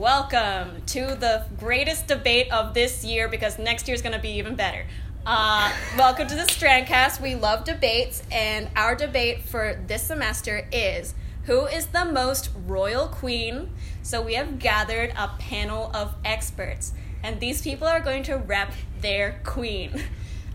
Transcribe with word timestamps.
welcome 0.00 0.80
to 0.86 1.14
the 1.14 1.44
greatest 1.58 2.06
debate 2.06 2.50
of 2.50 2.72
this 2.72 3.04
year 3.04 3.28
because 3.28 3.58
next 3.58 3.86
year's 3.86 4.00
going 4.00 4.14
to 4.14 4.18
be 4.18 4.30
even 4.30 4.54
better. 4.54 4.86
Uh, 5.26 5.70
welcome 5.98 6.26
to 6.26 6.34
the 6.34 6.44
Strandcast. 6.44 7.20
We 7.20 7.34
love 7.34 7.64
debates, 7.64 8.22
and 8.32 8.70
our 8.76 8.94
debate 8.94 9.42
for 9.42 9.78
this 9.86 10.04
semester 10.04 10.66
is 10.72 11.12
who 11.44 11.66
is 11.66 11.88
the 11.88 12.06
most 12.06 12.48
royal 12.66 13.08
queen? 13.08 13.68
So 14.02 14.22
we 14.22 14.32
have 14.36 14.58
gathered 14.58 15.12
a 15.18 15.32
panel 15.38 15.90
of 15.92 16.14
experts, 16.24 16.94
and 17.22 17.38
these 17.38 17.60
people 17.60 17.86
are 17.86 18.00
going 18.00 18.22
to 18.22 18.38
rep 18.38 18.72
their 19.02 19.38
queen. 19.44 20.02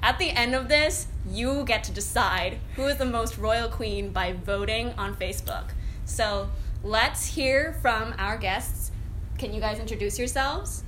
At 0.02 0.18
the 0.18 0.32
end 0.32 0.56
of 0.56 0.70
this, 0.70 1.06
you 1.30 1.66
get 1.66 1.84
to 1.84 1.92
decide 1.92 2.58
who 2.76 2.88
is 2.88 2.98
the 2.98 3.06
most 3.06 3.38
royal 3.38 3.70
queen 3.70 4.10
by 4.10 4.34
voting 4.34 4.96
on 4.98 5.16
Facebook. 5.16 5.66
So 6.04 6.50
let's 6.84 7.28
hear 7.28 7.78
from 7.80 8.16
our 8.18 8.38
guests. 8.38 8.85
Can 9.38 9.54
you 9.54 9.60
guys 9.60 9.80
introduce 9.80 10.18
yourselves? 10.18 10.82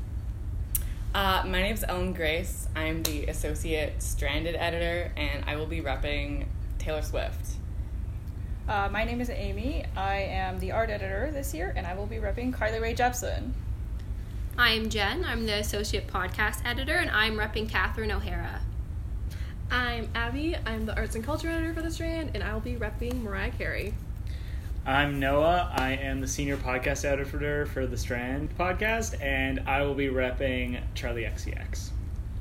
Uh, 1.13 1.43
my 1.45 1.61
name 1.61 1.73
is 1.73 1.83
Ellen 1.85 2.13
Grace. 2.13 2.69
I'm 2.77 3.03
the 3.03 3.25
associate 3.25 4.01
stranded 4.01 4.55
editor, 4.55 5.11
and 5.17 5.43
I 5.45 5.57
will 5.57 5.65
be 5.65 5.81
repping 5.81 6.45
Taylor 6.79 7.01
Swift. 7.01 7.57
Uh, 8.65 8.87
my 8.89 9.03
name 9.03 9.19
is 9.19 9.29
Amy. 9.29 9.83
I 9.97 10.19
am 10.19 10.59
the 10.59 10.71
art 10.71 10.89
editor 10.89 11.29
this 11.33 11.53
year, 11.53 11.73
and 11.75 11.85
I 11.85 11.93
will 11.95 12.05
be 12.05 12.17
repping 12.17 12.53
Carly 12.53 12.79
Rae 12.79 12.95
Jepsen. 12.95 13.51
I'm 14.57 14.89
Jen. 14.89 15.25
I'm 15.25 15.45
the 15.45 15.59
associate 15.59 16.07
podcast 16.07 16.65
editor, 16.65 16.95
and 16.95 17.09
I'm 17.09 17.33
repping 17.35 17.67
Catherine 17.67 18.13
O'Hara. 18.13 18.61
I'm 19.69 20.07
Abby. 20.15 20.55
I'm 20.65 20.85
the 20.85 20.95
arts 20.95 21.15
and 21.15 21.23
culture 21.23 21.49
editor 21.49 21.73
for 21.73 21.81
The 21.81 21.91
Strand, 21.91 22.31
and 22.33 22.41
I'll 22.41 22.61
be 22.61 22.75
repping 22.77 23.23
Mariah 23.23 23.51
Carey. 23.51 23.93
I'm 24.87 25.19
Noah. 25.19 25.69
I 25.75 25.97
am 25.97 26.21
the 26.21 26.29
senior 26.29 26.55
podcast 26.55 27.03
editor 27.03 27.65
for 27.65 27.85
the 27.85 27.97
Strand 27.97 28.57
podcast, 28.57 29.21
and 29.21 29.59
I 29.67 29.81
will 29.81 29.93
be 29.93 30.07
repping 30.07 30.81
Charli 30.95 31.29
XCX. 31.29 31.89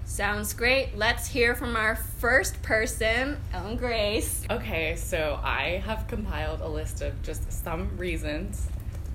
Sounds 0.05 0.55
great. 0.55 0.97
Let's 0.97 1.27
hear 1.27 1.56
from 1.56 1.75
our 1.75 1.97
first 1.97 2.62
person, 2.62 3.38
Ellen 3.53 3.77
Grace. 3.77 4.44
Okay, 4.48 4.94
so 4.94 5.41
I 5.42 5.83
have 5.84 6.06
compiled 6.06 6.61
a 6.61 6.69
list 6.69 7.03
of 7.03 7.20
just 7.25 7.50
some 7.50 7.91
reasons 7.97 8.69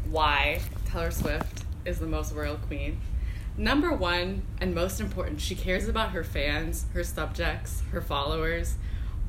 why 0.09 0.59
Taylor 0.87 1.11
Swift 1.11 1.63
is 1.85 1.99
the 1.99 2.07
most 2.07 2.33
royal 2.33 2.57
queen. 2.57 2.99
Number 3.55 3.93
one, 3.93 4.41
and 4.59 4.75
most 4.75 4.99
important, 4.99 5.39
she 5.39 5.55
cares 5.55 5.87
about 5.87 6.11
her 6.11 6.25
fans, 6.25 6.83
her 6.93 7.05
subjects, 7.05 7.81
her 7.93 8.01
followers 8.01 8.75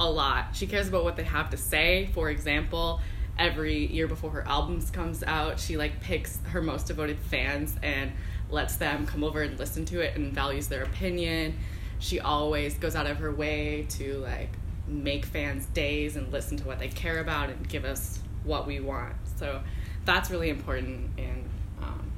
a 0.01 0.11
lot. 0.11 0.57
She 0.57 0.67
cares 0.67 0.89
about 0.89 1.05
what 1.05 1.15
they 1.15 1.23
have 1.23 1.51
to 1.51 1.57
say. 1.57 2.11
For 2.15 2.31
example, 2.31 3.01
every 3.39 3.87
year 3.87 4.07
before 4.07 4.31
her 4.31 4.47
albums 4.47 4.91
comes 4.91 5.23
out, 5.23 5.59
she 5.59 5.77
like 5.77 6.01
picks 6.01 6.39
her 6.51 6.61
most 6.63 6.87
devoted 6.87 7.19
fans 7.19 7.77
and 7.83 8.13
lets 8.51 8.77
them 8.77 9.07
come 9.07 9.25
over 9.25 9.43
and 9.43 9.59
listen 9.59 9.85
to 9.87 10.01
it 10.01 10.17
and 10.17 10.33
values 10.33 10.69
their 10.69 10.83
opinion. 10.83 11.57
She 11.99 12.21
always 12.21 12.75
goes 12.75 12.95
out 12.95 13.07
of 13.07 13.19
her 13.19 13.33
way 13.33 13.87
to 13.91 14.19
like 14.19 14.51
make 14.87 15.25
fans 15.25 15.67
days 15.67 16.17
and 16.17 16.31
listen 16.33 16.57
to 16.59 16.65
what 16.67 16.79
they 16.79 16.89
care 16.89 17.21
about 17.21 17.49
and 17.51 17.69
give 17.69 17.85
us 17.85 18.21
what 18.45 18.67
we 18.67 18.81
want. 18.81 19.15
So 19.37 19.63
that's 20.05 20.31
really 20.31 20.51
important 20.51 21.11
in 21.17 21.45
um, 21.81 22.11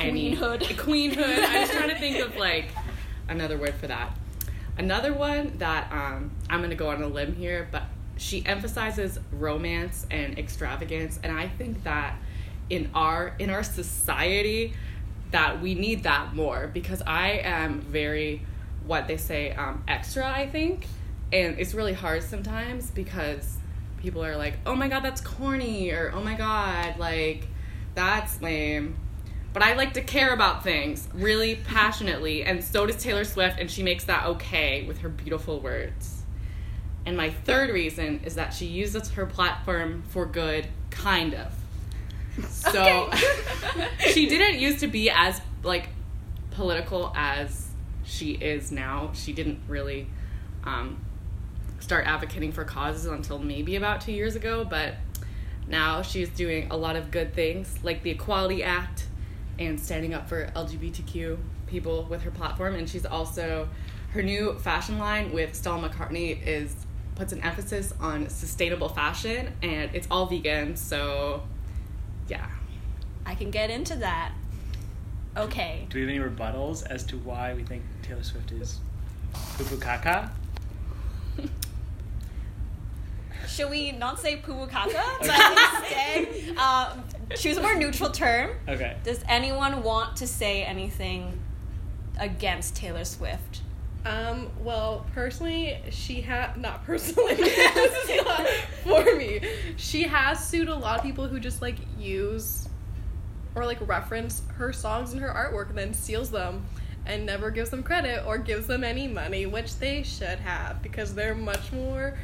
any- 0.00 0.34
Queenhood. 0.34 0.62
queenhood. 0.76 1.44
I 1.44 1.60
was 1.60 1.70
trying 1.70 1.90
to 1.90 1.98
think 1.98 2.18
of 2.24 2.36
like 2.36 2.66
another 3.28 3.56
word 3.58 3.74
for 3.74 3.86
that. 3.86 4.16
Another 4.76 5.12
one 5.12 5.58
that 5.58 5.90
um, 5.92 6.30
I'm 6.48 6.60
going 6.60 6.70
to 6.70 6.76
go 6.76 6.88
on 6.90 7.02
a 7.02 7.08
limb 7.08 7.34
here, 7.34 7.68
but 7.70 7.82
she 8.18 8.44
emphasizes 8.44 9.18
romance 9.32 10.06
and 10.10 10.38
extravagance, 10.38 11.18
and 11.22 11.36
I 11.36 11.48
think 11.48 11.84
that 11.84 12.16
in 12.68 12.90
our 12.94 13.34
in 13.38 13.48
our 13.48 13.62
society 13.62 14.74
that 15.30 15.60
we 15.60 15.74
need 15.74 16.02
that 16.02 16.34
more 16.34 16.68
because 16.72 17.02
I 17.06 17.40
am 17.44 17.80
very 17.80 18.42
what 18.86 19.06
they 19.06 19.16
say 19.16 19.52
um, 19.52 19.84
extra. 19.86 20.26
I 20.26 20.48
think, 20.48 20.86
and 21.32 21.58
it's 21.58 21.74
really 21.74 21.92
hard 21.92 22.22
sometimes 22.22 22.90
because 22.90 23.58
people 23.98 24.24
are 24.24 24.36
like, 24.36 24.58
"Oh 24.66 24.74
my 24.74 24.88
god, 24.88 25.02
that's 25.02 25.20
corny," 25.20 25.90
or 25.90 26.10
"Oh 26.14 26.20
my 26.20 26.34
god, 26.34 26.98
like 26.98 27.46
that's 27.94 28.42
lame." 28.42 28.96
But 29.52 29.62
I 29.62 29.74
like 29.74 29.94
to 29.94 30.02
care 30.02 30.34
about 30.34 30.62
things 30.62 31.08
really 31.14 31.56
passionately, 31.56 32.44
and 32.44 32.62
so 32.62 32.86
does 32.86 33.02
Taylor 33.02 33.24
Swift, 33.24 33.58
and 33.58 33.70
she 33.70 33.82
makes 33.82 34.04
that 34.04 34.26
okay 34.26 34.84
with 34.86 34.98
her 34.98 35.08
beautiful 35.08 35.60
words. 35.60 36.17
And 37.08 37.16
my 37.16 37.30
third 37.30 37.70
reason 37.70 38.20
is 38.24 38.34
that 38.34 38.52
she 38.52 38.66
uses 38.66 39.12
her 39.12 39.24
platform 39.24 40.02
for 40.10 40.26
good, 40.26 40.66
kind 40.90 41.32
of. 41.32 41.54
So 42.46 43.10
she 44.12 44.28
didn't 44.28 44.60
used 44.60 44.80
to 44.80 44.88
be 44.88 45.08
as 45.08 45.40
like 45.62 45.88
political 46.50 47.10
as 47.16 47.68
she 48.04 48.32
is 48.32 48.70
now. 48.70 49.12
She 49.14 49.32
didn't 49.32 49.60
really 49.68 50.06
um, 50.64 50.98
start 51.80 52.06
advocating 52.06 52.52
for 52.52 52.64
causes 52.64 53.06
until 53.06 53.38
maybe 53.38 53.76
about 53.76 54.02
two 54.02 54.12
years 54.12 54.36
ago, 54.36 54.66
but 54.68 54.96
now 55.66 56.02
she's 56.02 56.28
doing 56.28 56.70
a 56.70 56.76
lot 56.76 56.94
of 56.94 57.10
good 57.10 57.32
things 57.32 57.74
like 57.82 58.02
the 58.02 58.10
Equality 58.10 58.62
Act 58.62 59.06
and 59.58 59.80
standing 59.80 60.12
up 60.12 60.28
for 60.28 60.48
LGBTQ 60.48 61.38
people 61.68 62.04
with 62.04 62.20
her 62.20 62.30
platform. 62.30 62.74
And 62.74 62.86
she's 62.86 63.06
also 63.06 63.70
her 64.10 64.22
new 64.22 64.58
fashion 64.58 64.98
line 64.98 65.32
with 65.32 65.54
Stella 65.54 65.88
McCartney 65.88 66.38
is 66.46 66.76
puts 67.18 67.32
an 67.32 67.42
emphasis 67.42 67.92
on 68.00 68.28
sustainable 68.28 68.88
fashion 68.88 69.52
and 69.62 69.90
it's 69.92 70.06
all 70.10 70.26
vegan. 70.26 70.76
So 70.76 71.42
yeah. 72.28 72.46
I 73.26 73.34
can 73.34 73.50
get 73.50 73.68
into 73.70 73.96
that. 73.96 74.32
Okay. 75.36 75.86
Do 75.90 75.98
we 75.98 76.00
have 76.02 76.10
any 76.10 76.18
rebuttals 76.18 76.86
as 76.86 77.04
to 77.04 77.18
why 77.18 77.54
we 77.54 77.64
think 77.64 77.82
Taylor 78.02 78.22
Swift 78.22 78.52
is 78.52 78.78
poo 79.32 79.64
poo 79.64 79.76
caca? 79.76 80.30
Should 83.46 83.70
we 83.70 83.92
not 83.92 84.20
say 84.20 84.36
poo 84.36 84.66
caca, 84.66 85.02
but 85.20 85.30
instead 85.30 86.54
uh, 86.56 86.96
choose 87.36 87.56
a 87.56 87.62
more 87.62 87.74
neutral 87.74 88.10
term? 88.10 88.50
Okay. 88.68 88.96
Does 89.04 89.24
anyone 89.28 89.82
want 89.82 90.16
to 90.18 90.26
say 90.26 90.64
anything 90.64 91.38
against 92.18 92.76
Taylor 92.76 93.04
Swift? 93.04 93.62
Um, 94.08 94.48
well, 94.60 95.04
personally, 95.14 95.78
she 95.90 96.22
had 96.22 96.56
not 96.56 96.86
personally. 96.86 97.34
this 97.36 98.08
is 98.08 98.24
not 98.24 98.48
for 98.82 99.16
me. 99.16 99.42
She 99.76 100.04
has 100.04 100.48
sued 100.48 100.68
a 100.70 100.74
lot 100.74 100.96
of 100.96 101.04
people 101.04 101.28
who 101.28 101.38
just 101.38 101.60
like 101.60 101.76
use 101.98 102.68
or 103.54 103.66
like 103.66 103.86
reference 103.86 104.40
her 104.54 104.72
songs 104.72 105.12
and 105.12 105.20
her 105.20 105.28
artwork 105.28 105.68
and 105.68 105.76
then 105.76 105.92
steals 105.92 106.30
them 106.30 106.64
and 107.04 107.26
never 107.26 107.50
gives 107.50 107.68
them 107.68 107.82
credit 107.82 108.24
or 108.26 108.38
gives 108.38 108.66
them 108.66 108.82
any 108.82 109.06
money, 109.06 109.44
which 109.44 109.78
they 109.78 110.02
should 110.02 110.38
have 110.38 110.82
because 110.82 111.14
they're 111.14 111.34
much 111.34 111.70
more 111.70 112.16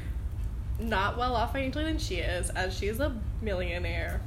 not 0.79 1.19
well 1.19 1.37
off 1.37 1.53
financially 1.53 1.85
than 1.85 1.99
she 1.99 2.17
is, 2.17 2.49
as 2.51 2.77
she's 2.77 2.99
a 2.99 3.15
millionaire. 3.43 4.23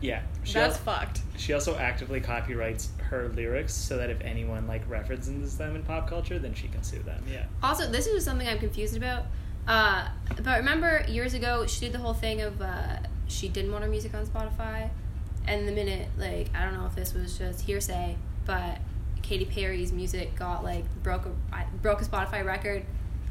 Yeah. 0.00 0.22
She 0.42 0.54
That's 0.54 0.76
al- 0.76 0.82
fucked. 0.98 1.20
she 1.36 1.52
also 1.54 1.76
actively 1.76 2.20
copyrights 2.20 2.90
her 3.10 3.28
lyrics 3.28 3.72
so 3.72 3.96
that 3.96 4.10
if 4.10 4.20
anyone 4.20 4.66
like 4.66 4.88
references 4.88 5.56
them 5.56 5.76
in 5.76 5.82
pop 5.82 6.08
culture, 6.08 6.38
then 6.38 6.52
she 6.54 6.68
can 6.68 6.82
sue 6.82 6.98
them. 7.02 7.22
Yeah. 7.30 7.46
Also, 7.62 7.90
this 7.90 8.06
is 8.06 8.24
something 8.24 8.46
I'm 8.46 8.58
confused 8.58 8.96
about. 8.96 9.24
Uh, 9.66 10.08
but 10.42 10.58
remember 10.58 11.04
years 11.08 11.32
ago, 11.34 11.66
she 11.66 11.80
did 11.80 11.92
the 11.92 11.98
whole 11.98 12.12
thing 12.14 12.42
of 12.42 12.60
uh, 12.60 12.96
she 13.28 13.48
didn't 13.48 13.72
want 13.72 13.82
her 13.84 13.90
music 13.90 14.12
on 14.14 14.26
Spotify, 14.26 14.90
and 15.46 15.66
the 15.66 15.72
minute 15.72 16.08
like 16.18 16.50
I 16.54 16.64
don't 16.64 16.74
know 16.74 16.84
if 16.86 16.94
this 16.94 17.14
was 17.14 17.38
just 17.38 17.62
hearsay, 17.62 18.16
but 18.44 18.78
Katy 19.22 19.46
Perry's 19.46 19.90
music 19.90 20.34
got 20.34 20.62
like 20.64 20.84
broke 21.02 21.24
a 21.24 21.30
I- 21.54 21.66
broke 21.80 22.02
a 22.02 22.04
Spotify 22.04 22.44
record. 22.44 22.84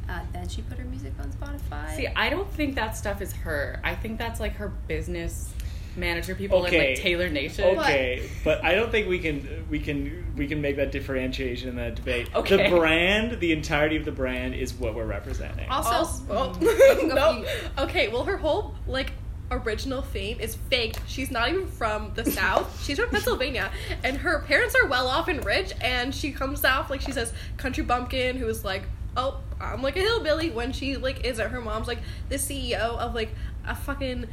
Uh, 0.08 0.20
then 0.32 0.48
she 0.48 0.60
put 0.62 0.76
her 0.76 0.84
music 0.84 1.12
on 1.20 1.30
Spotify. 1.30 1.94
See, 1.96 2.08
I 2.08 2.28
don't 2.30 2.50
think 2.50 2.74
that 2.74 2.96
stuff 2.96 3.22
is 3.22 3.32
her. 3.32 3.80
I 3.84 3.94
think 3.94 4.18
that's 4.18 4.38
like 4.40 4.54
her 4.56 4.68
business 4.88 5.54
manager 5.96 6.34
people 6.34 6.64
in 6.64 6.72
like 6.72 6.96
Taylor 6.96 7.28
Nation. 7.28 7.78
Okay, 7.78 8.28
but 8.42 8.64
I 8.64 8.74
don't 8.74 8.90
think 8.90 9.08
we 9.08 9.18
can 9.18 9.66
we 9.70 9.78
can 9.78 10.32
we 10.36 10.46
can 10.46 10.60
make 10.60 10.76
that 10.76 10.92
differentiation 10.92 11.68
in 11.68 11.76
that 11.76 11.94
debate. 11.94 12.28
Okay. 12.34 12.70
The 12.70 12.76
brand, 12.76 13.40
the 13.40 13.52
entirety 13.52 13.96
of 13.96 14.04
the 14.04 14.12
brand, 14.12 14.54
is 14.54 14.74
what 14.74 14.94
we're 14.94 15.06
representing. 15.06 15.68
also, 15.68 15.90
Also, 15.90 16.24
well, 16.28 16.54
no. 17.04 17.44
Okay, 17.78 18.08
well, 18.08 18.24
her 18.24 18.36
whole 18.36 18.74
like 18.86 19.12
original 19.50 20.02
fame 20.02 20.40
is 20.40 20.56
faked. 20.56 21.00
She's 21.06 21.30
not 21.30 21.48
even 21.48 21.66
from 21.66 22.12
the 22.14 22.24
South. 22.30 22.82
She's 22.84 22.98
from 22.98 23.10
Pennsylvania, 23.10 23.70
and 24.02 24.16
her 24.18 24.40
parents 24.40 24.74
are 24.74 24.86
well 24.86 25.06
off 25.06 25.28
and 25.28 25.44
rich. 25.44 25.72
And 25.80 26.14
she 26.14 26.32
comes 26.32 26.64
off 26.64 26.90
like 26.90 27.00
she 27.00 27.12
says 27.12 27.32
country 27.56 27.84
bumpkin, 27.84 28.36
who 28.36 28.48
is 28.48 28.64
like, 28.64 28.84
oh, 29.16 29.40
I'm 29.60 29.82
like 29.82 29.96
a 29.96 30.00
hillbilly 30.00 30.50
when 30.50 30.72
she 30.72 30.96
like 30.96 31.24
isn't. 31.24 31.50
Her 31.50 31.60
mom's 31.60 31.86
like 31.86 32.00
the 32.28 32.36
CEO 32.36 32.98
of 32.98 33.14
like 33.14 33.30
a 33.66 33.74
fucking 33.74 34.26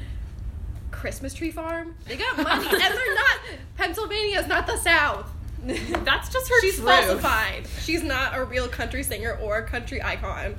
Christmas 1.02 1.34
tree 1.34 1.52
farm. 1.52 1.96
They 2.08 2.16
got 2.16 2.38
money, 2.38 2.66
and 2.68 2.80
they're 2.80 3.16
not. 3.16 3.40
Pennsylvania's 3.76 4.48
not 4.48 4.68
the 4.68 4.78
South. 4.78 5.28
That's 5.66 6.30
just 6.32 6.48
her 6.50 6.62
She's 6.62 6.76
truth. 6.78 6.88
falsified. 6.88 7.68
She's 7.82 8.04
not 8.04 8.38
a 8.38 8.44
real 8.44 8.68
country 8.68 9.04
singer 9.04 9.38
or 9.42 9.58
a 9.58 9.64
country 9.68 10.02
icon. 10.02 10.56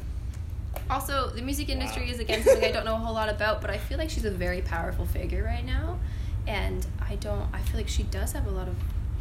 Also, 0.90 1.30
the 1.30 1.42
music 1.42 1.68
industry 1.68 2.10
is 2.10 2.18
again 2.18 2.42
something 2.42 2.64
I 2.64 2.72
don't 2.72 2.84
know 2.84 2.94
a 2.94 2.98
whole 2.98 3.14
lot 3.14 3.28
about, 3.28 3.60
but 3.60 3.70
I 3.70 3.78
feel 3.78 3.98
like 3.98 4.10
she's 4.10 4.24
a 4.24 4.30
very 4.30 4.60
powerful 4.62 5.06
figure 5.06 5.44
right 5.44 5.64
now. 5.64 5.98
and 6.46 6.84
I 7.08 7.14
don't. 7.16 7.46
I 7.52 7.60
feel 7.62 7.76
like 7.78 7.88
she 7.88 8.02
does 8.04 8.32
have 8.32 8.46
a 8.46 8.50
lot 8.50 8.66
of 8.68 8.74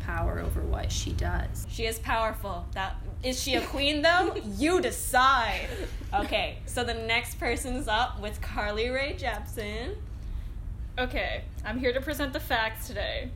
power 0.06 0.40
over 0.40 0.62
what 0.62 0.92
she 0.92 1.12
does. 1.14 1.68
She 1.70 1.86
is 1.86 2.00
powerful. 2.00 2.66
That 2.74 2.96
is 3.24 3.42
she 3.42 3.54
a 3.56 3.62
queen 3.62 4.02
though? 4.02 4.36
you 4.58 4.82
decide. 4.82 5.68
Okay, 6.14 6.58
so 6.66 6.84
the 6.84 6.94
next 6.94 7.40
person's 7.40 7.88
up 7.88 8.20
with 8.20 8.42
Carly 8.42 8.90
Rae 8.90 9.16
Jepsen. 9.18 9.96
Okay, 11.00 11.46
I'm 11.64 11.80
here 11.80 11.94
to 11.94 12.02
present 12.02 12.34
the 12.34 12.40
facts 12.40 12.86
today. 12.86 13.30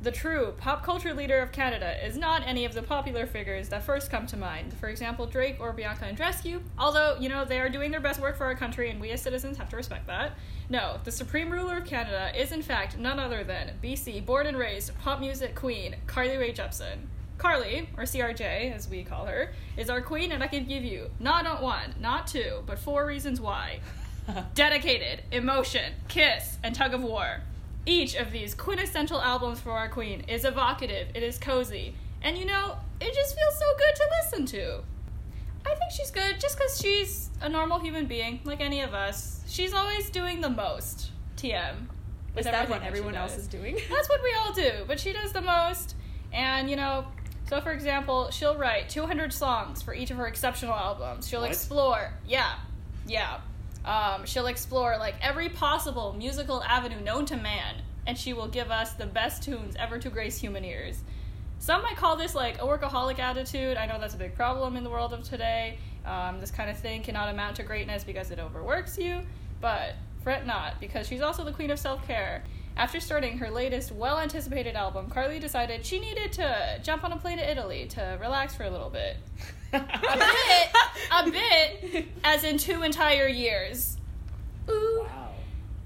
The 0.00 0.12
true 0.12 0.54
pop 0.58 0.84
culture 0.84 1.12
leader 1.12 1.40
of 1.40 1.50
Canada 1.50 2.06
is 2.06 2.16
not 2.16 2.46
any 2.46 2.64
of 2.64 2.72
the 2.72 2.82
popular 2.82 3.26
figures 3.26 3.68
that 3.70 3.82
first 3.82 4.12
come 4.12 4.28
to 4.28 4.36
mind. 4.36 4.72
For 4.74 4.88
example, 4.88 5.26
Drake 5.26 5.56
or 5.58 5.72
Bianca 5.72 6.04
Andreescu, 6.04 6.60
although, 6.78 7.16
you 7.18 7.28
know, 7.28 7.44
they 7.44 7.58
are 7.58 7.68
doing 7.68 7.90
their 7.90 8.00
best 8.00 8.20
work 8.20 8.38
for 8.38 8.44
our 8.44 8.54
country 8.54 8.90
and 8.90 9.00
we 9.00 9.10
as 9.10 9.20
citizens 9.20 9.58
have 9.58 9.68
to 9.70 9.76
respect 9.76 10.06
that. 10.06 10.38
No, 10.70 11.00
the 11.02 11.10
supreme 11.10 11.50
ruler 11.50 11.78
of 11.78 11.84
Canada 11.84 12.30
is 12.34 12.52
in 12.52 12.62
fact 12.62 12.96
none 12.96 13.18
other 13.18 13.42
than 13.42 13.72
BC 13.82 14.24
born 14.24 14.46
and 14.46 14.56
raised 14.56 14.96
pop 15.00 15.18
music 15.18 15.56
queen 15.56 15.96
Carly 16.06 16.36
Rae 16.36 16.52
Jepsen. 16.52 17.08
Carly, 17.38 17.88
or 17.96 18.04
CRJ 18.04 18.72
as 18.72 18.88
we 18.88 19.02
call 19.02 19.26
her, 19.26 19.52
is 19.76 19.90
our 19.90 20.00
queen 20.00 20.30
and 20.30 20.44
I 20.44 20.46
can 20.46 20.64
give 20.64 20.84
you 20.84 21.10
not 21.18 21.60
one, 21.60 21.94
not 21.98 22.28
two, 22.28 22.62
but 22.66 22.78
four 22.78 23.04
reasons 23.04 23.40
why. 23.40 23.80
Dedicated, 24.54 25.22
Emotion, 25.32 25.92
Kiss, 26.08 26.58
and 26.62 26.74
Tug 26.74 26.94
of 26.94 27.02
War. 27.02 27.40
Each 27.86 28.14
of 28.14 28.30
these 28.32 28.54
quintessential 28.54 29.20
albums 29.20 29.60
for 29.60 29.72
our 29.72 29.88
queen 29.88 30.20
is 30.28 30.44
evocative, 30.44 31.08
it 31.14 31.22
is 31.22 31.38
cozy, 31.38 31.94
and 32.22 32.36
you 32.36 32.44
know, 32.44 32.76
it 33.00 33.14
just 33.14 33.34
feels 33.34 33.58
so 33.58 33.64
good 33.78 33.94
to 33.96 34.04
listen 34.22 34.46
to. 34.58 34.82
I 35.66 35.74
think 35.74 35.90
she's 35.96 36.10
good 36.10 36.40
just 36.40 36.56
because 36.58 36.80
she's 36.80 37.30
a 37.40 37.48
normal 37.48 37.78
human 37.78 38.06
being, 38.06 38.40
like 38.44 38.60
any 38.60 38.80
of 38.80 38.94
us. 38.94 39.42
She's 39.46 39.72
always 39.74 40.10
doing 40.10 40.40
the 40.40 40.50
most. 40.50 41.10
TM. 41.36 41.86
Is 42.36 42.44
that 42.44 42.68
what 42.68 42.82
everyone 42.82 43.14
else 43.14 43.36
is 43.36 43.46
doing? 43.48 43.74
That's 43.90 44.08
what 44.08 44.22
we 44.22 44.32
all 44.38 44.52
do, 44.52 44.84
but 44.86 45.00
she 45.00 45.12
does 45.12 45.32
the 45.32 45.40
most. 45.40 45.96
And, 46.32 46.70
you 46.70 46.76
know, 46.76 47.06
so 47.48 47.60
for 47.60 47.72
example, 47.72 48.30
she'll 48.30 48.56
write 48.56 48.88
200 48.88 49.32
songs 49.32 49.82
for 49.82 49.92
each 49.94 50.10
of 50.10 50.16
her 50.18 50.26
exceptional 50.28 50.74
albums. 50.74 51.26
She'll 51.28 51.40
What? 51.40 51.50
explore, 51.50 52.12
yeah, 52.26 52.54
yeah. 53.06 53.38
Um, 53.84 54.26
she'll 54.26 54.46
explore 54.46 54.98
like 54.98 55.14
every 55.22 55.48
possible 55.48 56.14
musical 56.16 56.62
avenue 56.62 57.00
known 57.00 57.26
to 57.26 57.36
man, 57.36 57.76
and 58.06 58.16
she 58.16 58.32
will 58.32 58.48
give 58.48 58.70
us 58.70 58.92
the 58.92 59.06
best 59.06 59.42
tunes 59.42 59.74
ever 59.78 59.98
to 59.98 60.10
grace 60.10 60.38
human 60.38 60.64
ears. 60.64 61.02
Some 61.58 61.82
might 61.82 61.96
call 61.96 62.16
this 62.16 62.34
like 62.34 62.56
a 62.56 62.64
workaholic 62.64 63.18
attitude. 63.18 63.76
I 63.76 63.86
know 63.86 63.98
that's 64.00 64.14
a 64.14 64.18
big 64.18 64.34
problem 64.34 64.76
in 64.76 64.84
the 64.84 64.90
world 64.90 65.12
of 65.12 65.22
today. 65.22 65.78
Um, 66.06 66.40
this 66.40 66.50
kind 66.50 66.70
of 66.70 66.78
thing 66.78 67.02
cannot 67.02 67.28
amount 67.28 67.56
to 67.56 67.62
greatness 67.62 68.02
because 68.04 68.30
it 68.30 68.38
overworks 68.38 68.96
you, 68.96 69.20
but 69.60 69.94
fret 70.22 70.46
not, 70.46 70.80
because 70.80 71.06
she's 71.06 71.20
also 71.20 71.44
the 71.44 71.52
queen 71.52 71.70
of 71.70 71.78
self 71.78 72.06
care. 72.06 72.44
After 72.76 73.00
starting 73.00 73.38
her 73.38 73.50
latest, 73.50 73.92
well 73.92 74.18
anticipated 74.18 74.74
album, 74.74 75.10
Carly 75.10 75.38
decided 75.38 75.84
she 75.84 75.98
needed 75.98 76.32
to 76.32 76.80
jump 76.82 77.04
on 77.04 77.12
a 77.12 77.16
plane 77.16 77.38
to 77.38 77.50
Italy 77.50 77.86
to 77.88 78.18
relax 78.20 78.54
for 78.54 78.64
a 78.64 78.70
little 78.70 78.90
bit. 78.90 79.16
A 79.72 79.78
bit, 79.80 80.70
a 81.12 81.30
bit, 81.30 82.08
as 82.24 82.42
in 82.42 82.58
two 82.58 82.82
entire 82.82 83.28
years. 83.28 83.96
Ooh. 84.68 85.06
wow. 85.08 85.30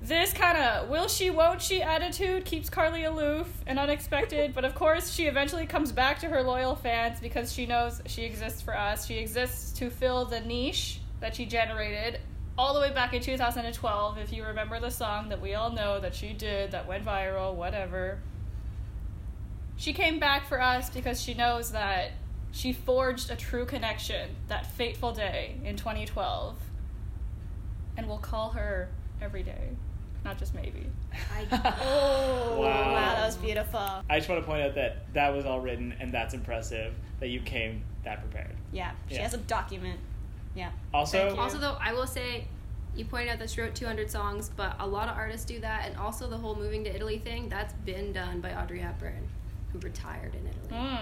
This 0.01 0.33
kind 0.33 0.57
of 0.57 0.89
will 0.89 1.09
she, 1.09 1.29
won't 1.29 1.61
she 1.61 1.83
attitude 1.83 2.47
keeps 2.47 2.71
Carly 2.71 3.05
aloof 3.05 3.47
and 3.67 3.79
unexpected, 3.79 4.55
but 4.55 4.65
of 4.65 4.75
course, 4.75 5.11
she 5.11 5.27
eventually 5.27 5.67
comes 5.67 5.93
back 5.93 6.19
to 6.21 6.29
her 6.29 6.43
loyal 6.43 6.75
fans 6.75 7.21
because 7.21 7.53
she 7.53 7.67
knows 7.67 8.01
she 8.07 8.23
exists 8.25 8.63
for 8.63 8.77
us. 8.77 9.07
She 9.07 9.17
exists 9.17 9.73
to 9.79 9.91
fill 9.91 10.25
the 10.25 10.41
niche 10.41 11.01
that 11.21 11.37
she 11.37 11.45
generated 11.47 12.21
all 12.57 12.75
the 12.75 12.81
way 12.81 12.93
back 12.93 13.13
in 13.15 13.21
2012. 13.23 14.19
If 14.19 14.33
you 14.33 14.45
remember 14.45 14.79
the 14.81 14.91
song 14.91 15.29
that 15.31 15.41
we 15.41 15.55
all 15.55 15.71
know 15.71 16.01
that 16.01 16.15
she 16.15 16.33
did 16.33 16.71
that 16.73 16.87
went 16.87 17.05
viral, 17.05 17.55
whatever. 17.55 18.19
She 19.77 19.93
came 19.93 20.19
back 20.21 20.47
for 20.49 20.61
us 20.61 20.89
because 20.91 21.21
she 21.21 21.35
knows 21.35 21.73
that 21.73 22.13
she 22.53 22.73
forged 22.73 23.31
a 23.31 23.37
true 23.37 23.65
connection 23.67 24.31
that 24.49 24.67
fateful 24.73 25.13
day 25.13 25.57
in 25.65 25.77
2012. 25.77 26.57
And 27.97 28.07
we'll 28.09 28.19
call 28.19 28.51
her 28.51 28.89
every 29.21 29.43
day, 29.43 29.71
not 30.25 30.39
just 30.39 30.55
maybe. 30.55 30.87
I, 31.13 31.47
Oh, 31.83 32.61
Wow. 32.61 32.93
wow, 32.93 33.15
that 33.17 33.27
was 33.27 33.37
beautiful. 33.37 33.81
I 34.09 34.19
just 34.19 34.29
want 34.29 34.41
to 34.41 34.47
point 34.47 34.63
out 34.63 34.75
that 34.77 35.13
that 35.15 35.35
was 35.35 35.45
all 35.45 35.61
written, 35.61 35.95
and 35.99 36.13
that's 36.13 36.35
impressive 36.35 36.95
that 37.21 37.29
you 37.29 37.41
came 37.41 37.83
that 38.05 38.21
prepared. 38.21 38.55
Yeah, 38.73 38.93
she 39.09 39.17
Yeah. 39.17 39.23
has 39.23 39.35
a 39.35 39.39
document. 39.39 39.99
Yeah. 40.55 40.71
Also, 40.93 41.37
also, 41.37 41.59
though, 41.59 41.77
I 41.81 41.93
will 41.93 42.07
say, 42.07 42.47
you 42.95 43.05
pointed 43.05 43.31
out 43.31 43.39
that 43.41 43.51
she 43.51 43.61
wrote 43.61 43.75
200 43.75 44.11
songs, 44.11 44.51
but 44.57 44.77
a 44.79 44.87
lot 44.87 45.09
of 45.09 45.17
artists 45.17 45.45
do 45.47 45.59
that, 45.61 45.87
and 45.87 45.97
also 45.97 46.29
the 46.29 46.37
whole 46.37 46.55
moving 46.55 46.85
to 46.85 46.95
Italy 46.95 47.19
thing, 47.19 47.49
that's 47.49 47.73
been 47.85 48.13
done 48.13 48.41
by 48.41 48.55
Audrey 48.55 48.79
Hepburn, 48.79 49.29
who 49.73 49.79
retired 49.81 50.35
in 50.35 50.47
Italy. 50.47 50.81
Mm. 50.81 50.99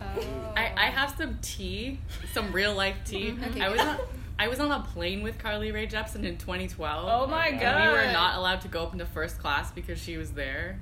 Oh. 0.00 0.52
I, 0.56 0.72
I 0.76 0.86
have 0.90 1.14
some 1.16 1.38
tea, 1.40 2.00
some 2.32 2.52
real 2.52 2.74
life 2.74 2.96
tea. 3.04 3.34
Okay, 3.50 3.60
I 3.60 3.68
was 3.68 3.80
good. 3.80 3.88
on, 3.88 3.98
I 4.38 4.48
was 4.48 4.60
on 4.60 4.70
a 4.70 4.80
plane 4.80 5.22
with 5.22 5.38
Carly 5.38 5.72
Rae 5.72 5.86
Jepsen 5.86 6.24
in 6.24 6.36
2012. 6.36 7.08
Oh 7.08 7.26
my 7.26 7.46
and 7.46 7.60
god. 7.60 7.92
we 7.92 7.98
were 7.98 8.12
not 8.12 8.36
allowed 8.36 8.60
to 8.62 8.68
go 8.68 8.82
up 8.82 8.92
into 8.92 9.06
first 9.06 9.38
class 9.38 9.70
because 9.70 9.98
she 9.98 10.16
was 10.16 10.32
there. 10.32 10.80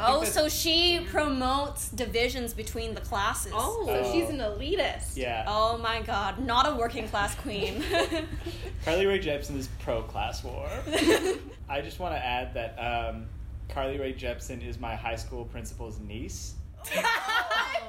I 0.00 0.06
think 0.06 0.22
Oh, 0.22 0.24
so 0.24 0.48
she 0.48 1.00
promotes 1.10 1.88
divisions 1.90 2.52
between 2.54 2.94
the 2.94 3.00
classes. 3.00 3.52
Oh. 3.54 3.84
So 3.86 4.12
she's 4.12 4.28
an 4.30 4.38
elitist. 4.38 5.16
yeah. 5.16 5.44
Oh 5.46 5.78
my 5.78 6.02
god, 6.02 6.38
not 6.38 6.70
a 6.70 6.74
working 6.76 7.08
class 7.08 7.34
queen. 7.36 7.82
Carly 8.84 9.06
Rae 9.06 9.18
Jepsen 9.20 9.56
is 9.56 9.68
pro 9.80 10.02
class 10.02 10.42
war. 10.44 10.68
I 11.68 11.80
just 11.80 11.98
want 11.98 12.14
to 12.14 12.24
add 12.24 12.54
that 12.54 12.76
um, 12.78 13.26
Carly 13.68 13.98
Rae 13.98 14.12
Jepsen 14.14 14.66
is 14.66 14.78
my 14.78 14.94
high 14.94 15.16
school 15.16 15.44
principal's 15.46 15.98
niece, 16.00 16.54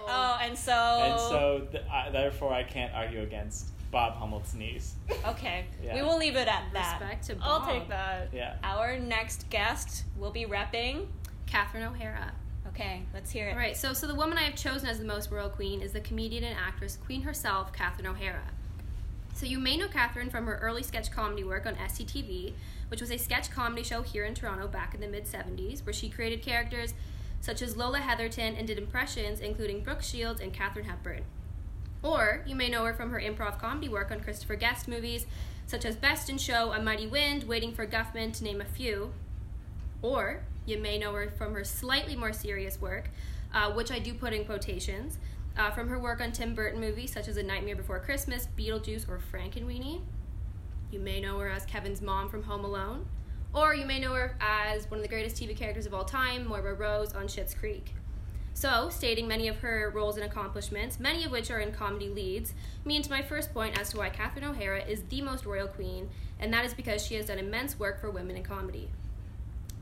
oh, 0.08 0.40
and 0.42 0.58
so. 0.58 0.72
and 0.74 1.20
so 1.20 1.68
th- 1.72 1.84
I, 1.92 2.10
therefore 2.10 2.54
I 2.54 2.64
can't 2.64 2.94
argue 2.94 3.22
against 3.22 3.68
Bob 3.92 4.16
Hummelt's 4.20 4.54
niece. 4.54 4.94
Okay, 5.28 5.66
Yeah. 5.84 5.96
we 5.96 6.02
will 6.02 6.18
leave 6.18 6.36
it 6.36 6.48
at 6.48 6.64
that. 6.74 7.00
Respect 7.02 7.28
to 7.28 7.36
Bob. 7.36 7.64
I'll 7.64 7.68
take 7.74 7.88
that. 7.90 8.30
Yeah. 8.34 8.56
Our 8.64 8.98
next 9.00 9.50
guest 9.50 10.04
will 10.18 10.32
be 10.32 10.46
repping. 10.46 11.08
Catherine 11.48 11.84
O'Hara. 11.84 12.34
Okay, 12.68 13.04
let's 13.14 13.32
hear 13.32 13.48
it. 13.48 13.52
All 13.52 13.58
right, 13.58 13.78
so 13.78 13.94
so 13.94 14.08
the 14.08 14.16
woman 14.16 14.38
I 14.38 14.44
have 14.44 14.56
chosen 14.56 14.90
as 14.90 15.00
the 15.00 15.06
most 15.06 15.32
royal 15.32 15.50
queen 15.50 15.82
is 15.82 15.94
the 15.94 16.02
comedian 16.02 16.44
and 16.44 16.58
actress 16.58 16.98
Queen 16.98 17.22
herself, 17.22 17.72
Catherine 17.72 18.08
O'Hara. 18.08 18.52
So 19.34 19.46
you 19.46 19.60
may 19.60 19.78
know 19.78 19.88
Catherine 19.88 20.30
from 20.30 20.46
her 20.46 20.58
early 20.58 20.82
sketch 20.82 21.12
comedy 21.12 21.44
work 21.44 21.66
on 21.66 21.76
SCTV, 21.76 22.54
which 22.88 23.02
was 23.02 23.12
a 23.12 23.18
sketch 23.18 23.52
comedy 23.52 23.84
show 23.84 24.02
here 24.02 24.26
in 24.26 24.34
Toronto 24.34 24.68
back 24.68 24.94
in 24.94 25.02
the 25.02 25.08
mid 25.08 25.26
70s, 25.26 25.86
where 25.86 25.94
she 25.94 26.10
created 26.10 26.42
characters 26.42 26.94
such 27.42 27.62
as 27.62 27.78
Lola 27.78 28.00
Heatherton 28.00 28.56
and 28.58 28.66
did 28.66 28.78
impressions 28.78 29.40
including 29.40 29.82
Brooke 29.82 30.02
Shields 30.02 30.42
and 30.42 30.54
Katharine 30.54 30.86
Hepburn. 30.86 31.24
Or 32.02 32.44
you 32.46 32.56
may 32.56 32.70
know 32.70 32.86
her 32.86 32.94
from 32.94 33.12
her 33.12 33.20
improv 33.20 33.60
comedy 33.60 33.90
work 33.90 34.12
on 34.12 34.22
Christopher 34.22 34.56
Guest 34.56 34.88
movies 34.88 35.26
such 35.68 35.86
as 35.86 35.96
Best 35.96 36.30
in 36.30 36.38
Show, 36.38 36.72
A 36.72 36.82
Mighty 36.82 37.08
Wind, 37.08 37.44
Waiting 37.44 37.74
for 37.74 37.88
Guffman, 37.88 38.32
to 38.34 38.44
name 38.44 38.62
a 38.62 38.66
few. 38.66 39.12
Or 40.02 40.44
you 40.66 40.78
may 40.78 40.98
know 40.98 41.14
her 41.14 41.30
from 41.30 41.54
her 41.54 41.64
slightly 41.64 42.16
more 42.16 42.34
serious 42.34 42.80
work, 42.80 43.10
uh, 43.54 43.72
which 43.72 43.92
I 43.92 44.00
do 44.00 44.14
put 44.14 44.34
in 44.34 44.46
quotations, 44.46 45.18
uh, 45.58 45.72
from 45.72 45.88
her 45.88 46.00
work 46.00 46.22
on 46.22 46.32
Tim 46.32 46.54
Burton 46.54 46.80
movies 46.80 47.12
such 47.12 47.28
as 47.28 47.38
A 47.38 47.44
Nightmare 47.44 47.76
Before 47.76 48.00
Christmas, 48.00 48.48
Beetlejuice, 48.58 49.08
or 49.08 49.20
Frankenweenie. 49.32 50.02
You 50.92 51.00
may 51.00 51.22
know 51.22 51.40
her 51.40 51.50
as 51.50 51.66
Kevin's 51.66 52.02
mom 52.02 52.30
from 52.30 52.44
Home 52.44 52.66
Alone. 52.66 53.06
Or 53.54 53.74
you 53.74 53.86
may 53.86 54.00
know 54.00 54.14
her 54.14 54.36
as 54.42 54.90
one 54.92 55.00
of 55.00 55.04
the 55.04 55.10
greatest 55.10 55.42
TV 55.42 55.56
characters 55.56 55.86
of 55.86 55.94
all 55.94 56.04
time, 56.04 56.46
Moira 56.46 56.74
Rose 56.74 57.14
on 57.14 57.28
Schitt's 57.28 57.54
Creek. 57.54 57.94
So, 58.54 58.90
stating 58.90 59.28
many 59.28 59.48
of 59.50 59.58
her 59.58 59.92
roles 59.94 60.16
and 60.16 60.26
accomplishments, 60.26 61.00
many 61.00 61.26
of 61.26 61.32
which 61.32 61.52
are 61.52 61.60
in 61.60 61.74
comedy 61.74 62.10
leads, 62.10 62.54
means 62.86 63.10
my 63.10 63.22
first 63.22 63.54
point 63.54 63.78
as 63.80 63.90
to 63.90 63.98
why 63.98 64.10
Catherine 64.10 64.46
O'Hara 64.46 64.84
is 64.84 65.04
the 65.04 65.22
most 65.22 65.46
royal 65.46 65.68
queen, 65.68 66.10
and 66.40 66.54
that 66.54 66.66
is 66.66 66.74
because 66.74 67.06
she 67.06 67.16
has 67.16 67.26
done 67.26 67.40
immense 67.40 67.78
work 67.78 68.00
for 68.00 68.10
women 68.10 68.38
in 68.38 68.44
comedy. 68.44 68.90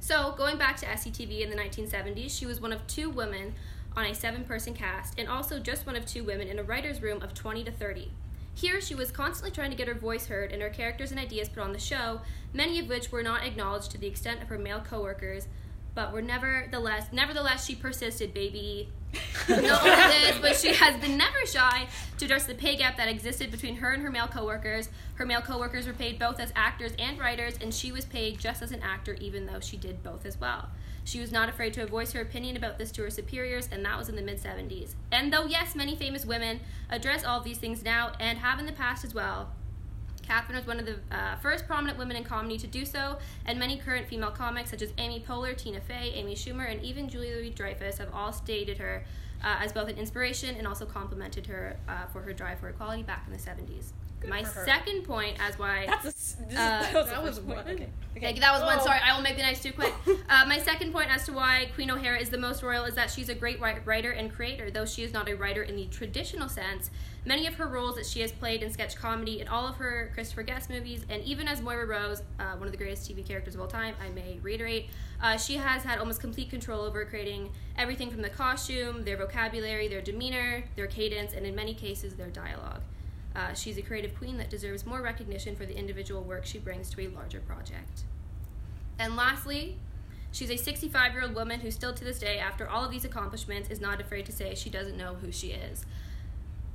So, 0.04 0.34
going 0.34 0.58
back 0.58 0.76
to 0.82 0.86
SCTV 0.86 1.40
in 1.40 1.50
the 1.50 1.56
1970s, 1.56 2.38
she 2.38 2.46
was 2.46 2.60
one 2.60 2.74
of 2.74 2.86
two 2.88 3.10
women 3.10 3.56
on 3.96 4.04
a 4.04 4.14
seven 4.14 4.44
person 4.44 4.74
cast, 4.74 5.18
and 5.18 5.30
also 5.30 5.60
just 5.60 5.86
one 5.86 5.96
of 5.96 6.06
two 6.06 6.26
women 6.26 6.50
in 6.50 6.60
a 6.60 6.64
writer's 6.64 7.02
room 7.02 7.22
of 7.22 7.34
20 7.34 7.64
to 7.64 7.72
30. 7.72 8.12
Here, 8.54 8.82
she 8.82 8.96
was 8.96 9.12
constantly 9.12 9.52
trying 9.52 9.72
to 9.72 9.78
get 9.78 9.88
her 9.88 9.94
voice 9.94 10.26
heard 10.28 10.52
and 10.52 10.62
her 10.62 10.70
characters 10.70 11.12
and 11.12 11.20
ideas 11.22 11.48
put 11.48 11.64
on 11.64 11.72
the 11.72 11.80
show, 11.80 12.20
many 12.52 12.80
of 12.80 12.90
which 12.90 13.14
were 13.14 13.24
not 13.24 13.46
acknowledged 13.46 13.92
to 13.92 13.98
the 13.98 14.08
extent 14.08 14.42
of 14.42 14.50
her 14.50 14.58
male 14.58 14.82
coworkers, 14.82 15.48
but 15.96 16.12
were 16.12 16.22
nevertheless, 16.22 17.08
nevertheless, 17.12 17.66
she 17.66 17.76
persisted, 17.76 18.34
baby. 18.34 18.90
Only 19.50 19.62
this, 19.62 20.40
but 20.42 20.56
she 20.56 20.74
has 20.74 21.00
been 21.00 21.18
never 21.18 21.46
shy 21.46 21.88
to 22.18 22.26
address 22.26 22.46
the 22.46 22.56
pay 22.56 22.76
gap 22.76 22.98
that 22.98 23.08
existed 23.08 23.52
between 23.52 23.76
her 23.76 23.92
and 23.92 24.02
her 24.02 24.10
male 24.10 24.28
coworkers. 24.28 24.90
Her 25.16 25.26
male 25.26 25.42
coworkers 25.42 25.86
were 25.86 25.94
paid 25.94 26.18
both 26.18 26.40
as 26.40 26.52
actors 26.56 26.94
and 26.98 27.20
writers, 27.20 27.56
and 27.62 27.74
she 27.74 27.92
was 27.92 28.06
paid 28.06 28.40
just 28.40 28.62
as 28.64 28.72
an 28.72 28.82
actor, 28.82 29.14
even 29.20 29.46
though 29.46 29.60
she 29.60 29.78
did 29.78 30.02
both 30.02 30.26
as 30.26 30.40
well. 30.40 30.70
She 31.06 31.20
was 31.20 31.32
not 31.32 31.50
afraid 31.50 31.74
to 31.74 31.86
voice 31.86 32.14
her 32.14 32.22
opinion 32.22 32.56
about 32.56 32.78
this 32.78 32.92
to 32.94 33.04
her 33.04 33.10
superiors, 33.10 33.70
and 33.72 33.84
that 33.86 33.98
was 33.98 34.10
in 34.10 34.16
the 34.16 34.22
mid 34.22 34.42
70s. 34.42 34.96
And 35.12 35.32
though, 35.32 35.46
yes, 35.46 35.76
many 35.76 35.96
famous 35.96 36.26
women 36.26 36.62
address 36.90 37.24
all 37.24 37.42
these 37.42 37.58
things 37.58 37.84
now 37.84 38.14
and 38.20 38.40
have 38.40 38.58
in 38.58 38.66
the 38.66 38.72
past 38.72 39.04
as 39.04 39.14
well, 39.14 39.50
Catherine 40.24 40.58
was 40.58 40.66
one 40.66 40.80
of 40.80 40.86
the 40.86 40.98
uh, 41.12 41.36
first 41.38 41.68
prominent 41.68 41.98
women 41.98 42.18
in 42.18 42.24
comedy 42.24 42.58
to 42.58 42.68
do 42.68 42.86
so, 42.86 43.18
and 43.46 43.60
many 43.60 43.78
current 43.78 44.08
female 44.08 44.32
comics, 44.32 44.72
such 44.72 44.82
as 44.82 44.92
Amy 44.98 45.24
Poehler, 45.28 45.56
Tina 45.56 45.82
Fey, 45.82 46.12
Amy 46.16 46.34
Schumer, 46.34 46.72
and 46.72 46.82
even 46.84 47.08
Julia 47.10 47.36
Louis 47.36 47.52
Dreyfus, 47.52 47.98
have 48.00 48.14
all 48.14 48.34
stated 48.34 48.78
her 48.78 49.04
uh, 49.44 49.58
as 49.60 49.74
both 49.74 49.90
an 49.90 49.98
inspiration 49.98 50.56
and 50.56 50.68
also 50.68 50.86
complimented 50.86 51.46
her 51.48 51.78
uh, 51.88 52.06
for 52.08 52.22
her 52.22 52.34
drive 52.34 52.60
for 52.60 52.70
equality 52.70 53.04
back 53.04 53.24
in 53.28 53.34
the 53.34 53.40
70s. 53.40 53.92
My 54.28 54.44
second 54.44 55.04
point 55.04 55.38
as 55.40 55.58
why. 55.60 55.86
That's 55.88 56.06
a. 56.06 56.08
s- 56.10 56.38
This 56.50 56.58
Uh, 56.58 56.82
that 56.82 56.94
was, 56.94 57.10
that 57.10 57.24
was 57.24 57.40
one. 57.42 57.58
Okay. 57.60 57.88
Okay, 58.16 58.30
okay. 58.32 58.40
that 58.40 58.52
was 58.54 58.62
one. 58.62 58.78
Oh. 58.80 58.84
Sorry, 58.86 59.00
I 59.04 59.16
will 59.16 59.24
make 59.24 59.36
the 59.36 59.42
next 59.44 59.64
two 59.64 59.72
quick. 59.74 59.94
Uh, 60.30 60.46
my 60.48 60.58
second 60.58 60.92
point 60.92 61.14
as 61.14 61.26
to 61.26 61.34
why 61.34 61.70
Queen 61.76 61.92
O'Hara 61.92 62.18
is 62.20 62.30
the 62.30 62.38
most 62.38 62.64
royal 62.64 62.86
is 62.86 62.96
that 62.96 63.12
she's 63.12 63.30
a 63.30 63.36
great 63.36 63.60
writer 63.60 64.12
and 64.12 64.34
creator. 64.34 64.72
Though 64.72 64.86
she 64.86 65.04
is 65.04 65.14
not 65.14 65.30
a 65.30 65.36
writer 65.36 65.62
in 65.62 65.76
the 65.76 65.86
traditional 65.88 66.50
sense, 66.50 66.90
many 67.26 67.46
of 67.46 67.54
her 67.56 67.68
roles 67.68 67.96
that 67.96 68.06
she 68.06 68.22
has 68.22 68.32
played 68.32 68.64
in 68.64 68.72
sketch 68.72 68.96
comedy, 68.96 69.42
in 69.42 69.48
all 69.48 69.68
of 69.68 69.76
her 69.76 70.10
Christopher 70.14 70.42
Guest 70.44 70.70
movies, 70.72 71.06
and 71.10 71.22
even 71.24 71.48
as 71.48 71.62
Moira 71.62 71.86
Rose, 71.86 72.24
uh, 72.40 72.56
one 72.56 72.68
of 72.68 72.72
the 72.72 72.78
greatest 72.78 73.08
TV 73.10 73.24
characters 73.26 73.54
of 73.54 73.62
all 73.62 73.68
time, 73.68 73.94
I 74.04 74.10
may 74.10 74.40
reiterate, 74.42 74.88
uh, 75.22 75.38
she 75.38 75.56
has 75.58 75.84
had 75.84 76.00
almost 76.00 76.20
complete 76.22 76.50
control 76.50 76.82
over 76.82 77.06
creating 77.06 77.52
everything 77.78 78.10
from 78.10 78.22
the 78.22 78.30
costume, 78.30 79.04
their 79.04 79.18
vocabulary, 79.18 79.88
their 79.88 80.02
demeanor, 80.02 80.64
their 80.76 80.88
cadence, 80.88 81.34
and 81.34 81.46
in 81.46 81.54
many 81.54 81.74
cases, 81.76 82.16
their 82.16 82.30
dialogue. 82.30 82.82
Uh, 83.36 83.54
she's 83.54 83.78
a 83.78 83.82
creative 83.82 84.16
queen 84.16 84.38
that 84.38 84.50
deserves 84.50 84.86
more 84.86 85.02
recognition 85.02 85.56
for 85.56 85.66
the 85.66 85.76
individual 85.76 86.22
work 86.22 86.46
she 86.46 86.60
brings 86.60 86.90
to 86.92 87.02
a 87.02 87.08
larger 87.08 87.40
project. 87.40 88.04
And 89.00 89.16
lastly, 89.16 89.78
she's 90.32 90.52
a 90.52 90.58
65 90.58 91.14
year 91.14 91.24
old 91.24 91.36
woman 91.36 91.62
who, 91.62 91.72
still 91.72 91.94
to 91.94 92.04
this 92.04 92.20
day, 92.20 92.38
after 92.38 92.70
all 92.70 92.86
of 92.86 92.92
these 92.92 93.06
accomplishments, 93.06 93.70
is 93.70 93.82
not 93.82 94.00
afraid 94.00 94.26
to 94.28 94.32
say 94.32 94.54
she 94.54 94.70
doesn't 94.70 94.98
know 94.98 95.16
who 95.16 95.32
she 95.32 95.48
is. 95.48 95.86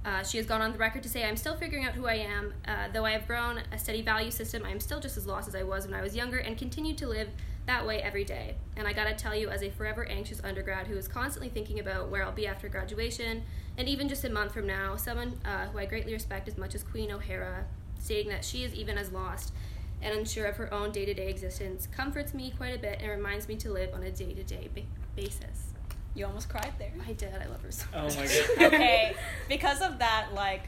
Uh, 0.04 0.22
she 0.22 0.38
has 0.38 0.46
gone 0.46 0.62
on 0.62 0.72
the 0.72 0.78
record 0.78 1.02
to 1.02 1.08
say, 1.08 1.24
I'm 1.24 1.36
still 1.36 1.56
figuring 1.56 1.84
out 1.84 1.92
who 1.92 2.06
I 2.06 2.14
am. 2.14 2.54
Uh, 2.66 2.88
though 2.92 3.04
I 3.04 3.10
have 3.12 3.26
grown 3.26 3.60
a 3.72 3.78
steady 3.78 4.02
value 4.02 4.30
system, 4.30 4.64
I 4.64 4.70
am 4.70 4.80
still 4.80 5.00
just 5.00 5.16
as 5.16 5.26
lost 5.26 5.48
as 5.48 5.54
I 5.54 5.62
was 5.64 5.86
when 5.86 5.94
I 5.94 6.02
was 6.02 6.16
younger 6.16 6.38
and 6.38 6.56
continue 6.56 6.94
to 6.94 7.06
live 7.06 7.28
that 7.68 7.86
way 7.86 8.02
every 8.02 8.24
day. 8.24 8.56
And 8.76 8.88
I 8.88 8.92
gotta 8.92 9.14
tell 9.14 9.34
you, 9.34 9.50
as 9.50 9.62
a 9.62 9.70
forever 9.70 10.04
anxious 10.06 10.40
undergrad 10.42 10.86
who 10.88 10.96
is 10.96 11.06
constantly 11.06 11.48
thinking 11.50 11.78
about 11.78 12.08
where 12.08 12.24
I'll 12.24 12.32
be 12.32 12.46
after 12.46 12.68
graduation, 12.68 13.42
and 13.76 13.86
even 13.88 14.08
just 14.08 14.24
a 14.24 14.30
month 14.30 14.52
from 14.52 14.66
now, 14.66 14.96
someone 14.96 15.38
uh, 15.44 15.66
who 15.66 15.78
I 15.78 15.84
greatly 15.84 16.12
respect 16.14 16.48
as 16.48 16.56
much 16.58 16.74
as 16.74 16.82
Queen 16.82 17.12
O'Hara, 17.12 17.66
stating 18.00 18.30
that 18.30 18.44
she 18.44 18.64
is 18.64 18.74
even 18.74 18.96
as 18.98 19.12
lost 19.12 19.52
and 20.00 20.16
unsure 20.16 20.46
of 20.46 20.56
her 20.56 20.72
own 20.72 20.92
day 20.92 21.04
to 21.04 21.12
day 21.12 21.28
existence, 21.28 21.86
comforts 21.94 22.32
me 22.32 22.52
quite 22.56 22.74
a 22.74 22.78
bit 22.78 22.98
and 23.02 23.10
reminds 23.10 23.48
me 23.48 23.56
to 23.56 23.70
live 23.70 23.92
on 23.94 24.02
a 24.02 24.10
day 24.10 24.32
to 24.32 24.42
day 24.42 24.68
basis. 25.14 25.72
You 26.14 26.24
almost 26.26 26.48
cried 26.48 26.72
there. 26.78 26.92
I 27.06 27.12
did, 27.12 27.34
I 27.34 27.46
love 27.46 27.62
her 27.62 27.70
so 27.70 27.84
Oh 27.94 28.04
much. 28.04 28.16
my 28.16 28.26
god. 28.26 28.72
okay, 28.74 29.14
because 29.48 29.82
of 29.82 29.98
that, 29.98 30.28
like 30.34 30.62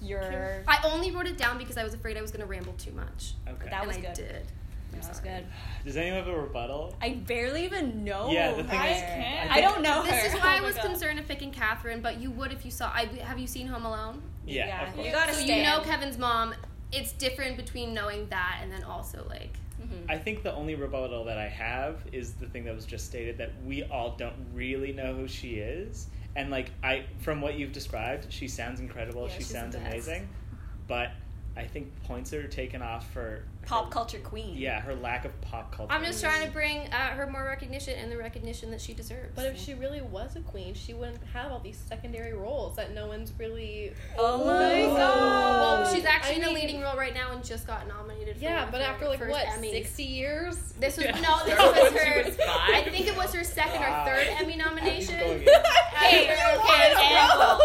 pure. 0.00 0.62
I 0.68 0.78
only 0.84 1.10
wrote 1.10 1.26
it 1.26 1.38
down 1.38 1.56
because 1.56 1.78
I 1.78 1.84
was 1.84 1.94
afraid 1.94 2.18
I 2.18 2.22
was 2.22 2.30
going 2.30 2.42
to 2.42 2.46
ramble 2.46 2.74
too 2.74 2.92
much. 2.92 3.32
Okay. 3.48 3.70
That 3.70 3.80
and 3.84 3.86
was 3.88 3.96
I 3.96 4.00
good. 4.00 4.14
did. 4.14 4.46
I'm 4.94 5.00
That 5.02 5.08
was 5.08 5.16
sorry. 5.18 5.28
good. 5.30 5.46
Does 5.84 5.96
anyone 5.96 6.18
have 6.18 6.28
a 6.28 6.40
rebuttal? 6.40 6.96
I 7.02 7.10
barely 7.14 7.64
even 7.64 8.04
know. 8.04 8.30
Yeah, 8.30 8.52
the 8.54 8.64
thing 8.64 8.78
her. 8.78 8.86
is, 8.86 9.00
can't. 9.00 9.50
I 9.50 9.60
don't 9.60 9.82
know 9.82 10.02
her. 10.02 10.10
This 10.10 10.34
is 10.34 10.40
why 10.40 10.54
I 10.54 10.58
Oh 10.58 10.60
my 10.62 10.66
was 10.66 10.76
God. 10.76 10.84
concerned 10.86 11.18
of 11.18 11.28
picking 11.28 11.50
Catherine, 11.50 12.00
but 12.00 12.20
you 12.20 12.30
would 12.32 12.52
if 12.52 12.64
you 12.64 12.70
saw. 12.70 12.90
I, 12.92 13.06
have 13.22 13.38
you 13.38 13.46
seen 13.46 13.66
Home 13.66 13.84
Alone? 13.84 14.22
Yeah, 14.46 14.66
Yeah, 14.66 14.88
of 14.88 14.94
course. 14.94 15.06
you 15.06 15.12
gotta 15.12 15.32
so 15.34 15.40
stand. 15.40 15.58
you 15.58 15.62
know 15.64 15.80
Kevin's 15.80 16.18
mom. 16.18 16.54
It's 16.92 17.12
different 17.12 17.56
between 17.56 17.92
knowing 17.92 18.28
that 18.28 18.60
and 18.62 18.70
then 18.72 18.84
also 18.84 19.26
like. 19.28 19.56
Mhm. 19.82 20.08
I 20.08 20.16
think 20.16 20.42
the 20.42 20.54
only 20.54 20.76
rebuttal 20.76 21.24
that 21.24 21.36
I 21.38 21.48
have 21.48 22.02
is 22.12 22.34
the 22.34 22.46
thing 22.46 22.64
that 22.64 22.74
was 22.74 22.86
just 22.86 23.06
stated 23.06 23.36
that 23.38 23.50
we 23.64 23.82
all 23.84 24.14
don't 24.16 24.36
really 24.54 24.92
know 24.92 25.14
who 25.14 25.26
she 25.28 25.56
is. 25.56 26.06
And 26.36 26.50
like 26.50 26.70
I 26.82 27.04
from 27.18 27.40
what 27.40 27.54
you've 27.58 27.72
described, 27.72 28.26
she 28.32 28.48
sounds 28.48 28.80
incredible, 28.80 29.26
Yeah, 29.28 29.34
she 29.36 29.42
sounds 29.42 29.74
amazing. 29.74 30.28
But 30.86 31.10
I 31.56 31.64
think 31.64 31.92
points 32.02 32.32
are 32.32 32.48
taken 32.48 32.82
off 32.82 33.08
for 33.12 33.44
Pop 33.64 33.84
her- 33.84 33.90
culture 33.92 34.18
queen. 34.18 34.56
Yeah, 34.56 34.80
her 34.80 34.94
lack 34.96 35.24
of 35.24 35.40
pop 35.40 35.70
culture. 35.70 35.92
I'm 35.92 36.04
just 36.04 36.20
trying 36.20 36.44
to 36.44 36.50
bring 36.52 36.80
uh, 36.92 37.10
her 37.10 37.28
more 37.28 37.44
recognition 37.44 37.96
and 37.96 38.10
the 38.10 38.16
recognition 38.18 38.72
that 38.72 38.80
she 38.80 38.92
deserves. 38.92 39.30
But 39.36 39.46
if 39.46 39.58
she 39.58 39.72
really 39.74 40.00
was 40.02 40.34
a 40.34 40.40
queen, 40.40 40.74
she 40.74 40.94
wouldn't 40.94 41.20
have 41.32 41.52
all 41.52 41.60
these 41.60 41.76
secondary 41.88 42.32
roles 42.32 42.74
that 42.74 42.92
no 42.92 43.06
one's 43.06 43.32
really. 43.38 43.92
Oh 44.18 44.44
my 44.44 44.82
Ooh. 44.82 44.86
god. 44.96 45.80
well, 45.84 45.94
she's 45.94 46.04
actually 46.04 46.42
I 46.42 46.48
in 46.48 46.50
a 46.50 46.50
leading 46.52 46.80
role 46.82 46.96
right 46.96 47.14
now 47.14 47.30
and 47.32 47.44
just 47.44 47.66
got 47.68 47.86
nominated. 47.86 48.38
Yeah, 48.38 48.64
one 48.64 48.72
but 48.72 48.80
for 48.80 48.86
after 48.88 49.08
like 49.08 49.18
first 49.20 49.30
what, 49.30 49.46
Emmys. 49.46 49.70
sixty 49.70 50.02
years? 50.04 50.56
This 50.80 50.96
was 50.96 51.06
Yeah. 51.06 51.20
no, 51.20 51.44
this 51.44 51.56
was 51.92 52.02
her. 52.02 52.22
was. 52.24 52.38
I 52.40 52.82
think 52.90 53.06
it 53.06 53.16
was 53.16 53.32
her 53.32 53.44
second 53.44 53.80
Wow. 53.80 54.02
or 54.02 54.10
third 54.12 54.26
Emmy 54.40 54.56
nomination. 54.56 55.20
Going 55.20 55.42
in. 55.42 55.48
Okay, 55.48 56.28
After- 56.28 56.60
okay, 56.60 56.94
What? 56.94 57.60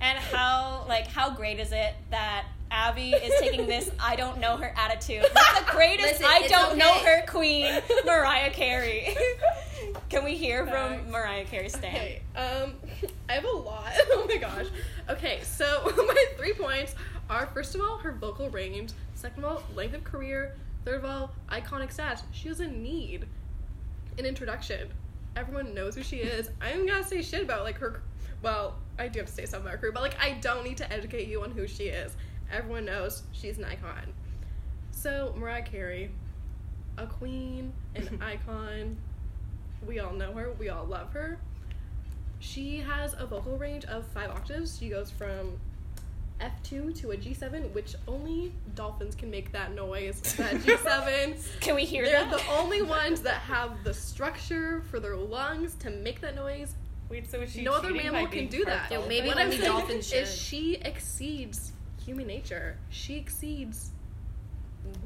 and, 0.00 0.16
and 0.16 0.18
how 0.18 0.84
like 0.88 1.06
how 1.06 1.30
great 1.30 1.58
is 1.58 1.72
it 1.72 1.94
that 2.10 2.44
Abby 2.74 3.12
is 3.12 3.40
taking 3.40 3.68
this 3.68 3.88
I 4.00 4.16
don't 4.16 4.40
know 4.40 4.56
her 4.56 4.74
attitude. 4.76 5.24
That's 5.32 5.60
the 5.60 5.70
greatest 5.70 6.20
Listen, 6.20 6.26
I 6.28 6.48
don't 6.48 6.70
okay. 6.72 6.78
know 6.78 6.92
her 6.92 7.24
queen, 7.26 7.80
Mariah 8.04 8.50
Carey. 8.50 9.16
Can 10.10 10.24
we 10.24 10.34
hear 10.34 10.66
Facts. 10.66 11.00
from 11.02 11.10
Mariah 11.12 11.44
Carey 11.44 11.68
stand? 11.68 11.96
Okay, 11.96 12.22
um, 12.34 12.74
I 13.28 13.34
have 13.34 13.44
a 13.44 13.48
lot. 13.48 13.92
oh 14.10 14.26
my 14.28 14.38
gosh. 14.38 14.66
Okay, 15.08 15.40
so 15.44 15.92
my 15.96 16.24
three 16.36 16.52
points 16.52 16.96
are 17.30 17.46
first 17.46 17.76
of 17.76 17.80
all 17.80 17.96
her 17.98 18.10
vocal 18.10 18.50
range, 18.50 18.90
second 19.14 19.44
of 19.44 19.50
all 19.50 19.62
length 19.76 19.94
of 19.94 20.02
career, 20.02 20.56
third 20.84 20.96
of 20.96 21.04
all 21.04 21.30
iconic 21.50 21.94
stats. 21.94 22.22
She 22.32 22.48
doesn't 22.48 22.76
need 22.76 23.26
an 24.18 24.26
introduction. 24.26 24.88
Everyone 25.36 25.74
knows 25.74 25.94
who 25.94 26.02
she 26.02 26.16
is. 26.16 26.50
I'm 26.60 26.86
gonna 26.88 27.04
say 27.04 27.22
shit 27.22 27.42
about 27.42 27.62
like 27.62 27.78
her. 27.78 28.02
Well, 28.42 28.74
I 28.98 29.06
do 29.08 29.20
have 29.20 29.28
to 29.28 29.32
say 29.32 29.46
something 29.46 29.68
about 29.68 29.80
her 29.80 29.92
but 29.92 30.02
like 30.02 30.20
I 30.20 30.32
don't 30.40 30.64
need 30.64 30.76
to 30.78 30.92
educate 30.92 31.28
you 31.28 31.44
on 31.44 31.52
who 31.52 31.68
she 31.68 31.84
is. 31.84 32.16
Everyone 32.52 32.84
knows 32.84 33.22
she's 33.32 33.58
an 33.58 33.64
icon. 33.64 34.12
So 34.90 35.34
Mariah 35.36 35.62
Carey, 35.62 36.10
a 36.98 37.06
queen, 37.06 37.72
an 37.94 38.18
icon. 38.22 38.96
We 39.86 39.98
all 39.98 40.12
know 40.12 40.32
her. 40.32 40.52
We 40.58 40.68
all 40.68 40.84
love 40.84 41.12
her. 41.12 41.38
She 42.40 42.78
has 42.78 43.14
a 43.18 43.26
vocal 43.26 43.56
range 43.58 43.84
of 43.86 44.06
five 44.08 44.30
octaves. 44.30 44.78
She 44.78 44.88
goes 44.88 45.10
from 45.10 45.58
F2 46.40 46.98
to 47.00 47.12
a 47.12 47.16
G7, 47.16 47.72
which 47.72 47.94
only 48.06 48.52
dolphins 48.74 49.14
can 49.14 49.30
make 49.30 49.52
that 49.52 49.74
noise. 49.74 50.20
That 50.36 50.54
G7. 50.62 51.60
Can 51.60 51.74
we 51.74 51.84
hear 51.84 52.04
that? 52.04 52.10
They're 52.10 52.38
that? 52.38 52.46
the 52.46 52.52
only 52.52 52.82
ones 52.82 53.20
that 53.22 53.36
have 53.36 53.82
the 53.84 53.94
structure 53.94 54.82
for 54.90 55.00
their 55.00 55.16
lungs 55.16 55.74
to 55.76 55.90
make 55.90 56.20
that 56.20 56.34
noise. 56.34 56.74
Wait, 57.08 57.30
so 57.30 57.40
is 57.40 57.52
she 57.52 57.62
no 57.62 57.74
other 57.74 57.92
mammal 57.92 58.26
can 58.26 58.46
do 58.48 58.64
that. 58.64 58.88
part 58.88 59.02
Yo, 59.02 59.08
maybe 59.08 59.28
what 59.28 59.38
only 59.38 59.56
I'm 59.58 59.62
dolphins 59.62 60.08
should. 60.08 60.22
is 60.22 60.34
she 60.34 60.76
exceeds 60.76 61.72
human 62.04 62.26
nature. 62.26 62.76
She 62.90 63.16
exceeds 63.16 63.90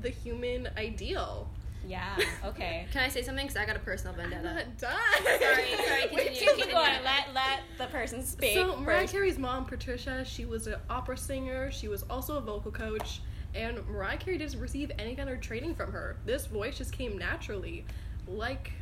the 0.00 0.09
human 0.11 0.69
ideal. 0.76 1.49
Yeah, 1.87 2.17
okay. 2.45 2.87
Can 2.93 3.02
I 3.05 3.09
say 3.09 3.23
something? 3.23 3.47
Because 3.47 3.57
I 3.57 3.64
got 3.64 3.76
a 3.76 3.81
personal 3.81 4.14
I'm 4.21 4.31
vendetta. 4.31 4.55
not 4.55 4.78
done. 4.78 4.90
Sorry, 5.25 5.64
sorry, 5.87 6.02
Wait, 6.12 6.26
continue, 6.26 6.33
keep 6.35 6.49
continue. 6.49 6.73
going. 6.75 6.93
Let 7.05 7.33
let 7.35 7.61
the 7.78 7.87
person 7.87 8.23
speak. 8.25 8.55
So 8.55 8.76
Mariah 8.76 9.02
first. 9.02 9.12
Carey's 9.12 9.38
mom, 9.38 9.64
Patricia, 9.64 10.25
she 10.25 10.45
was 10.45 10.67
an 10.67 10.76
opera 10.90 11.17
singer. 11.17 11.71
She 11.71 11.88
was 11.88 12.02
also 12.11 12.37
a 12.37 12.40
vocal 12.40 12.73
coach, 12.73 13.23
and 13.55 13.87
Mariah 13.87 14.19
Carey 14.19 14.38
didn't 14.38 14.61
receive 14.61 14.90
any 14.99 15.14
kind 15.14 15.31
of 15.31 15.40
training 15.40 15.75
from 15.76 15.93
her. 15.93 16.17
This 16.26 16.47
voice 16.47 16.76
just 16.78 16.93
came 16.93 17.17
naturally, 17.17 17.85
like 18.26 18.73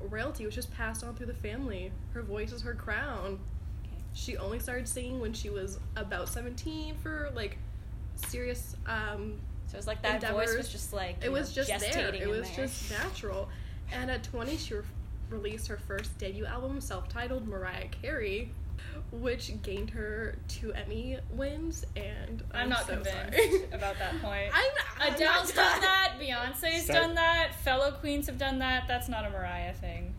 royalty 0.00 0.46
was 0.46 0.54
just 0.54 0.72
passed 0.72 1.04
on 1.04 1.14
through 1.14 1.26
the 1.26 1.34
family. 1.34 1.92
Her 2.14 2.22
voice 2.22 2.52
is 2.52 2.62
her 2.62 2.74
crown. 2.74 3.38
She 4.18 4.36
only 4.36 4.58
started 4.58 4.88
singing 4.88 5.20
when 5.20 5.32
she 5.32 5.48
was 5.48 5.78
about 5.96 6.28
seventeen 6.28 6.96
for 6.96 7.30
like 7.36 7.56
serious. 8.16 8.74
Um, 8.86 9.38
So 9.68 9.78
it's 9.78 9.86
like 9.86 10.02
that 10.02 10.22
voice 10.32 10.56
was 10.56 10.68
just 10.68 10.92
like 10.92 11.16
it 11.22 11.30
was 11.30 11.54
know, 11.56 11.62
just 11.62 11.80
there. 11.92 12.14
It 12.14 12.28
was 12.28 12.48
there. 12.50 12.66
just 12.66 12.90
natural. 12.90 13.48
And 13.92 14.10
at 14.10 14.22
20, 14.24 14.56
she 14.56 14.74
re- 14.74 14.82
released 15.30 15.68
her 15.68 15.76
first 15.78 16.16
debut 16.18 16.44
album, 16.46 16.80
self-titled 16.80 17.46
Mariah 17.48 17.88
Carey, 17.88 18.50
which 19.12 19.50
gained 19.62 19.90
her 19.90 20.36
two 20.48 20.72
Emmy 20.72 21.18
wins. 21.30 21.86
And 21.96 22.42
I'm, 22.52 22.62
I'm 22.62 22.68
not 22.70 22.86
so 22.86 22.94
convinced 22.94 23.38
sorry. 23.38 23.64
about 23.72 23.98
that 23.98 24.20
point. 24.22 24.50
I'm, 24.52 24.72
I'm 25.00 25.14
Adele's 25.14 25.54
not 25.54 25.72
done 25.72 25.80
that. 25.82 26.12
Beyonce's 26.20 26.84
Start- 26.84 27.02
done 27.02 27.14
that. 27.14 27.54
Fellow 27.62 27.92
queens 27.92 28.26
have 28.26 28.36
done 28.38 28.58
that. 28.58 28.88
That's 28.88 29.08
not 29.08 29.24
a 29.24 29.30
Mariah 29.30 29.74
thing. 29.74 30.14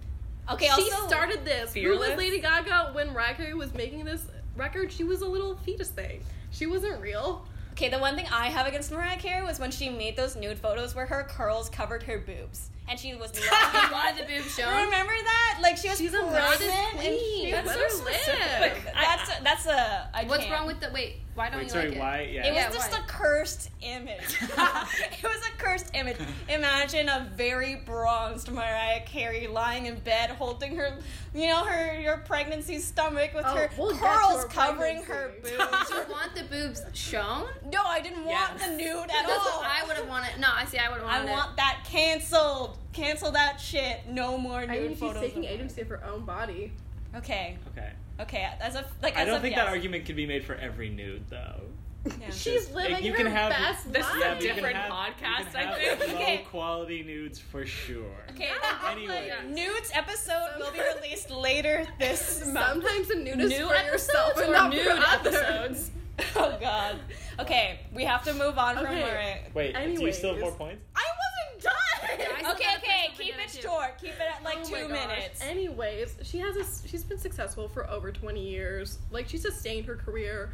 Okay, 0.51 0.65
she 0.75 0.91
also 0.91 1.07
started 1.07 1.45
this. 1.45 1.73
Who 1.73 1.97
was 1.97 2.17
Lady 2.17 2.39
Gaga 2.39 2.91
when 2.93 3.13
Mariah 3.13 3.55
was 3.55 3.73
making 3.73 4.05
this 4.05 4.25
record? 4.55 4.91
She 4.91 5.03
was 5.03 5.21
a 5.21 5.27
little 5.27 5.55
fetus 5.57 5.89
thing. 5.89 6.23
She 6.51 6.65
wasn't 6.65 6.99
real. 7.01 7.45
Okay, 7.73 7.89
the 7.89 7.99
one 7.99 8.15
thing 8.15 8.25
I 8.31 8.47
have 8.47 8.67
against 8.67 8.91
Mariah 8.91 9.17
Carey 9.17 9.43
was 9.43 9.59
when 9.59 9.71
she 9.71 9.89
made 9.89 10.17
those 10.17 10.35
nude 10.35 10.59
photos 10.59 10.95
where 10.95 11.05
her 11.05 11.23
curls 11.23 11.69
covered 11.69 12.03
her 12.03 12.17
boobs, 12.19 12.71
and 12.89 12.99
she 12.99 13.13
was 13.15 13.31
You 13.39 13.45
lying. 13.49 13.91
wanted 13.91 14.23
the 14.23 14.33
boob 14.33 14.43
shown? 14.45 14.77
You 14.77 14.85
remember 14.85 15.13
that? 15.13 15.59
Like 15.61 15.77
she 15.77 15.89
was 15.89 15.97
She's 15.99 16.13
a 16.13 16.17
pregnant 16.19 16.43
modest 16.43 16.63
and 16.63 16.97
queen. 16.99 17.45
you? 17.47 17.51
That's 17.51 17.71
her 17.71 17.89
so 17.89 17.97
specific. 17.97 18.93
That's 18.93 19.29
a, 19.39 19.43
that's 19.43 19.65
a. 19.67 20.09
I 20.13 20.23
What's 20.25 20.43
can't. 20.45 20.53
wrong 20.57 20.67
with 20.67 20.79
the 20.79 20.89
wait? 20.93 21.17
Why 21.35 21.49
don't 21.49 21.59
Wait, 21.59 21.63
you 21.65 21.69
sorry, 21.69 21.91
like 21.95 22.21
it? 22.27 22.33
Yeah. 22.33 22.47
It 22.47 22.49
was 22.49 22.57
Yeah, 22.57 22.71
just 22.71 22.91
why? 22.91 22.97
a 22.97 23.01
cursed 23.03 23.69
image. 23.81 24.19
it 24.41 25.23
was 25.23 25.41
a 25.47 25.57
cursed 25.57 25.89
image. 25.93 26.17
Imagine 26.49 27.07
a 27.07 27.29
very 27.33 27.75
bronzed 27.75 28.51
Mariah 28.51 29.01
Carey 29.05 29.47
lying 29.47 29.85
in 29.85 29.99
bed, 29.99 30.31
holding 30.31 30.75
her, 30.75 30.97
you 31.33 31.47
know, 31.47 31.63
her 31.63 31.97
your 31.97 32.17
pregnancy 32.17 32.79
stomach 32.79 33.33
with 33.33 33.45
Oh, 33.47 33.55
her 33.55 33.69
we'll 33.77 33.95
curls 33.95 34.41
her 34.43 34.47
covering 34.49 35.01
her 35.03 35.29
pregnancy. 35.41 35.55
boobs. 35.57 35.89
you 36.07 36.11
want 36.11 36.35
the 36.35 36.43
boobs 36.43 36.81
shown? 36.93 37.45
no, 37.71 37.83
I 37.85 38.01
didn't 38.01 38.25
want 38.25 38.59
the 38.59 38.67
nude 38.75 38.97
at 39.03 39.07
That's 39.07 39.29
all. 39.31 39.61
what 39.61 39.69
I 39.69 39.87
would 39.87 39.95
have 39.95 40.09
wanted. 40.09 40.39
No, 40.41 40.49
I 40.53 40.65
see. 40.65 40.77
I 40.77 40.89
would 40.89 40.97
have 40.97 41.05
wanted. 41.05 41.21
I 41.21 41.31
wanted. 41.31 41.31
want 41.31 41.55
that 41.57 41.85
canceled. 41.89 42.77
Cancel 42.93 43.31
that 43.31 43.59
shit. 43.61 44.07
No 44.07 44.37
more 44.37 44.61
nude 44.61 44.69
I 44.69 44.79
mean, 44.79 44.89
she's 44.91 44.99
photos. 44.99 45.21
taking 45.21 45.43
of 45.43 45.49
her. 45.49 45.55
agency 45.55 45.81
of 45.81 45.87
her 45.89 46.03
own 46.05 46.25
body. 46.25 46.71
Okay, 47.15 47.57
Okay. 47.69 47.91
okay. 48.19 48.49
As 48.61 48.75
a 48.75 48.85
like, 49.01 49.17
I 49.17 49.25
don't 49.25 49.37
a, 49.37 49.39
think 49.39 49.55
yes. 49.55 49.65
that 49.65 49.71
argument 49.71 50.05
can 50.05 50.15
be 50.15 50.25
made 50.25 50.43
for 50.45 50.55
every 50.55 50.89
nude, 50.89 51.23
though. 51.29 51.61
Yeah. 52.05 52.29
She's 52.31 52.71
living 52.71 53.03
you 53.03 53.11
her 53.11 53.17
can 53.17 53.25
have- 53.27 53.49
best 53.51 53.91
This 53.91 54.05
is 54.07 54.11
life. 54.13 54.21
a 54.21 54.25
Yeah, 54.25 54.33
but 54.35 54.39
different 54.41 54.75
have- 54.77 54.91
podcast, 54.91 55.55
I 55.55 55.75
think. 55.75 55.99
Low 55.99 56.15
Okay. 56.15 56.37
quality 56.49 57.03
nudes 57.03 57.39
for 57.39 57.65
sure. 57.65 58.05
Okay, 58.31 58.49
Anyway, 58.89 59.31
nudes 59.49 59.91
episode 59.93 60.47
will 60.59 60.71
be 60.71 60.79
released 60.95 61.29
later 61.29 61.85
this 61.99 62.45
month. 62.47 62.83
Sometimes 62.83 63.09
a 63.09 63.15
nude 63.15 63.39
is 63.41 63.49
New 63.49 63.67
for 63.67 63.73
yourself 63.83 64.31
episodes 64.37 64.39
and 64.39 64.49
or 64.49 64.53
not 64.53 64.69
nude 64.71 64.85
for 64.85 64.91
others. 64.91 65.35
episodes? 65.35 65.91
Oh 66.35 66.57
God. 66.59 66.99
Okay, 67.39 67.79
we 67.93 68.03
have 68.05 68.23
to 68.25 68.33
move 68.33 68.57
on 68.57 68.75
from 68.75 68.85
where. 68.85 69.13
Mariah. 69.13 69.37
wait, 69.53 69.73
do 69.75 70.01
you 70.05 70.11
still 70.13 70.31
have 70.33 70.39
more 70.41 70.51
points? 70.53 70.83
I 70.95 71.03
wasn't 71.51 71.63
done. 71.63 71.73
I 72.03 72.39
still 72.39 72.51
okay, 72.51 72.63
got 72.63 72.75
a 72.75 72.77
okay, 72.77 73.07
person 73.09 73.17
keep 73.17 73.33
for 73.35 73.38
it 73.55 73.61
short. 73.61 73.97
Keep 73.99 74.11
it 74.11 74.21
at 74.21 74.43
like 74.43 74.59
Oh 74.61 74.63
two 74.65 74.87
minutes. 74.87 75.41
Anyways, 75.41 76.17
she 76.23 76.39
has 76.39 76.55
a 76.55 76.87
she's 76.87 77.03
been 77.03 77.17
successful 77.19 77.67
for 77.67 77.89
over 77.89 78.11
20 78.11 78.41
years. 78.41 78.99
Like 79.11 79.27
she 79.29 79.37
sustained 79.37 79.85
her 79.85 79.95
career. 79.95 80.51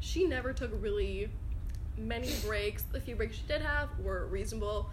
She 0.00 0.26
never 0.26 0.52
took 0.52 0.70
really 0.80 1.30
many 1.96 2.30
breaks. 2.44 2.82
The 2.82 3.00
few 3.00 3.16
breaks 3.16 3.36
she 3.36 3.42
did 3.48 3.62
have 3.62 3.88
were 3.98 4.26
reasonable, 4.26 4.90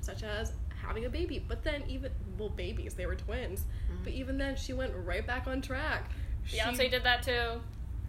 such 0.00 0.22
as 0.22 0.52
having 0.82 1.04
a 1.04 1.10
baby. 1.10 1.44
But 1.46 1.62
then 1.62 1.82
even 1.88 2.12
well 2.38 2.48
babies, 2.50 2.94
they 2.94 3.06
were 3.06 3.16
twins. 3.16 3.60
Mm-hmm. 3.60 4.04
But 4.04 4.12
even 4.12 4.38
then 4.38 4.56
she 4.56 4.72
went 4.72 4.92
right 4.94 5.26
back 5.26 5.46
on 5.46 5.60
track. 5.60 6.10
She- 6.44 6.58
Beyonce 6.58 6.90
did 6.90 7.04
that 7.04 7.22
too. 7.22 7.60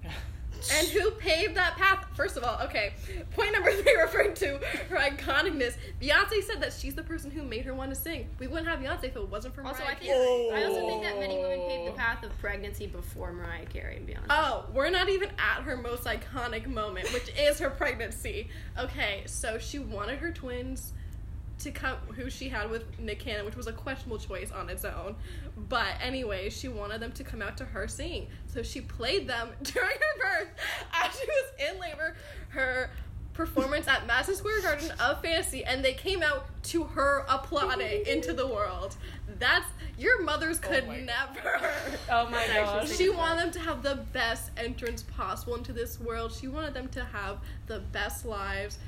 and 0.74 0.88
who 0.88 1.12
paved 1.12 1.56
that 1.56 1.78
path? 1.78 2.06
First 2.16 2.38
of 2.38 2.44
all, 2.44 2.60
okay. 2.64 2.94
Point 3.32 3.54
number 3.54 3.72
three, 3.82 3.96
referring 3.98 4.34
to 4.36 4.60
her 4.90 4.98
iconicness. 4.98 5.76
Beyonce 6.02 6.44
said 6.44 6.62
that 6.62 6.74
she's 6.74 6.96
the 6.96 7.04
person 7.04 7.32
who 7.32 7.44
made 7.44 7.66
her 7.66 7.74
want 7.74 7.94
to 7.94 7.96
sing. 7.96 8.30
We 8.40 8.48
wouldn't 8.48 8.68
have 8.68 8.80
Beyonce 8.80 9.06
if 9.06 9.16
it 9.16 9.30
wasn't 9.30 9.56
for 9.56 9.66
Also, 9.66 9.80
Mariah 9.80 9.96
I 9.96 10.00
think 10.00 10.12
Carey. 10.12 10.50
I 10.54 10.66
also 10.66 10.88
think 10.88 11.04
that 11.04 11.20
many 11.20 11.38
women 11.38 11.60
paved 11.68 11.88
the 11.88 11.98
path 11.98 12.24
of 12.24 12.38
pregnancy 12.40 12.88
before 12.88 13.32
Mariah 13.32 13.66
Carey 13.66 13.98
and 13.98 14.08
Beyonce. 14.08 14.26
Oh, 14.30 14.66
we're 14.74 14.90
not 14.90 15.10
even 15.10 15.30
at 15.38 15.64
her 15.64 15.78
most 15.78 16.04
iconic 16.04 16.68
moment, 16.68 17.12
which 17.14 17.30
is 17.38 17.60
her 17.60 17.70
pregnancy. 17.70 18.50
Okay, 18.78 19.24
so 19.26 19.58
she 19.58 19.80
wanted 19.80 20.20
her 20.20 20.32
twins 20.32 20.94
to 21.60 21.72
come, 21.72 21.98
who 22.16 22.30
she 22.30 22.50
had 22.50 22.70
with 22.70 23.00
Nick 23.00 23.20
Cannon, 23.20 23.46
which 23.46 23.56
was 23.56 23.68
a 23.68 23.74
questionable 23.74 24.18
choice 24.18 24.52
on 24.52 24.70
its 24.70 24.86
own. 24.86 25.16
But 25.58 25.96
anyway, 26.02 26.50
she 26.50 26.68
wanted 26.68 27.02
them 27.02 27.12
to 27.14 27.24
come 27.24 27.42
out 27.42 27.58
to 27.58 27.66
her 27.66 27.88
singing. 27.88 28.28
So 28.48 28.64
she 28.64 28.82
played 28.82 29.28
them 29.28 29.50
during 29.64 29.90
her 29.90 30.20
birth 30.20 30.50
as 30.94 31.20
she 31.20 31.26
was 31.26 31.72
in 31.72 31.80
labor. 31.80 32.16
Her 32.50 32.90
performance 33.40 33.88
at 33.88 34.06
Madison 34.06 34.36
Square 34.36 34.62
Garden 34.64 34.92
of 35.00 35.22
Fantasy, 35.22 35.64
and 35.64 35.84
they 35.84 35.94
came 35.94 36.22
out 36.22 36.48
to 36.64 36.84
her 36.84 37.26
applauding 37.30 38.04
into 38.08 38.34
the 38.34 38.46
world. 38.46 38.98
That's 39.40 39.66
your 39.98 40.22
mothers 40.22 40.60
oh 40.62 40.68
could 40.68 40.88
my 40.88 41.00
never. 41.00 41.62
Oh 42.12 42.26
my 42.30 42.46
That's 42.48 42.90
gosh. 42.90 42.98
She 42.98 43.10
wanted 43.10 43.40
them 43.44 43.52
to 43.52 43.60
have 43.60 43.82
the 43.82 43.96
best 44.12 44.52
entrance 44.58 45.04
possible 45.04 45.56
into 45.56 45.72
this 45.72 46.00
world. 46.00 46.34
She 46.34 46.48
wanted 46.48 46.74
them 46.74 46.90
to 46.90 47.04
have 47.06 47.38
the 47.68 47.80
best 47.80 48.26
lives. 48.26 48.80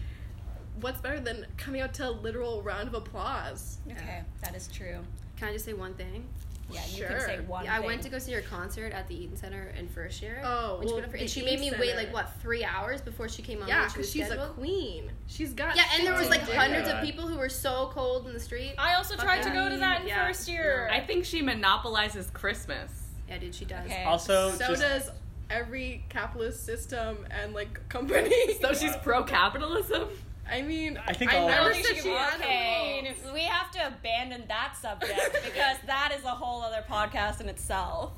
What's 0.79 1.01
better 1.01 1.19
than 1.19 1.45
coming 1.57 1.81
out 1.81 1.93
to 1.95 2.09
a 2.09 2.11
literal 2.11 2.61
round 2.63 2.87
of 2.87 2.93
applause? 2.93 3.77
Okay, 3.91 4.21
that 4.43 4.55
is 4.55 4.67
true. 4.67 4.97
Can 5.37 5.49
I 5.49 5.53
just 5.53 5.65
say 5.65 5.73
one 5.73 5.93
thing? 5.93 6.27
Yeah, 6.71 6.85
you 6.87 6.97
Sure. 6.99 7.07
can 7.09 7.19
say 7.21 7.39
one. 7.41 7.65
Yeah, 7.65 7.75
I 7.75 7.79
went 7.81 8.01
to 8.03 8.09
go 8.09 8.17
see 8.17 8.31
her 8.31 8.41
concert 8.41 8.93
at 8.93 9.05
the 9.09 9.15
Eaton 9.21 9.35
Center 9.35 9.73
in 9.77 9.89
first 9.89 10.21
year. 10.21 10.41
Oh, 10.43 10.77
when 10.79 10.87
she 10.87 10.93
went 10.93 11.11
for- 11.11 11.17
and 11.17 11.29
she 11.29 11.43
made 11.43 11.59
me 11.59 11.69
wait 11.77 11.97
like 11.97 12.13
what 12.13 12.31
three 12.41 12.63
hours 12.63 13.01
before 13.01 13.27
she 13.27 13.41
came 13.41 13.61
on. 13.61 13.67
Yeah, 13.67 13.81
when 13.81 13.89
she 13.91 13.97
was 13.97 14.13
because 14.13 14.29
she's 14.29 14.37
a 14.39 14.47
queen. 14.53 15.11
She's 15.27 15.53
got. 15.53 15.75
Yeah, 15.75 15.83
and 15.93 16.07
there 16.07 16.13
was 16.13 16.29
like 16.29 16.41
hundreds 16.49 16.87
of 16.87 17.01
people 17.03 17.27
who 17.27 17.37
were 17.37 17.49
so 17.49 17.89
cold 17.93 18.25
in 18.27 18.33
the 18.33 18.39
street. 18.39 18.75
I 18.77 18.93
also 18.95 19.17
tried 19.17 19.41
to 19.43 19.49
go 19.49 19.67
to 19.69 19.77
that 19.77 20.01
in 20.03 20.07
Yeah. 20.07 20.25
first 20.25 20.47
year. 20.47 20.87
I 20.91 21.01
think 21.01 21.25
she 21.25 21.41
monopolizes 21.41 22.29
Christmas. 22.31 22.89
Yeah, 23.27 23.37
dude, 23.39 23.53
she 23.53 23.65
does. 23.65 23.85
Okay. 23.85 24.03
Also, 24.05 24.51
So 24.51 24.67
just 24.67 24.81
does 24.81 25.09
every 25.49 26.05
capitalist 26.07 26.65
system 26.65 27.25
and 27.29 27.53
like 27.53 27.89
company. 27.89 28.31
So 28.61 28.73
she's 28.73 28.95
pro 28.97 29.23
capitalism? 29.23 30.07
I 30.51 30.61
mean, 30.61 30.99
I 31.07 31.13
think 31.13 31.33
I 31.33 31.37
all- 31.37 31.47
never 31.47 31.61
I 31.61 31.63
don't 31.65 31.73
think 31.73 31.85
said 31.87 31.95
she 31.95 32.01
she 32.01 32.09
can 32.09 32.17
had 32.17 32.39
Okay, 32.41 33.15
we 33.33 33.41
have 33.43 33.71
to 33.71 33.87
abandon 33.87 34.43
that 34.47 34.75
subject 34.75 35.33
because 35.45 35.77
that 35.87 36.13
is 36.17 36.23
a 36.25 36.29
whole 36.29 36.61
other 36.61 36.83
podcast 36.89 37.39
in 37.41 37.47
itself. 37.49 38.11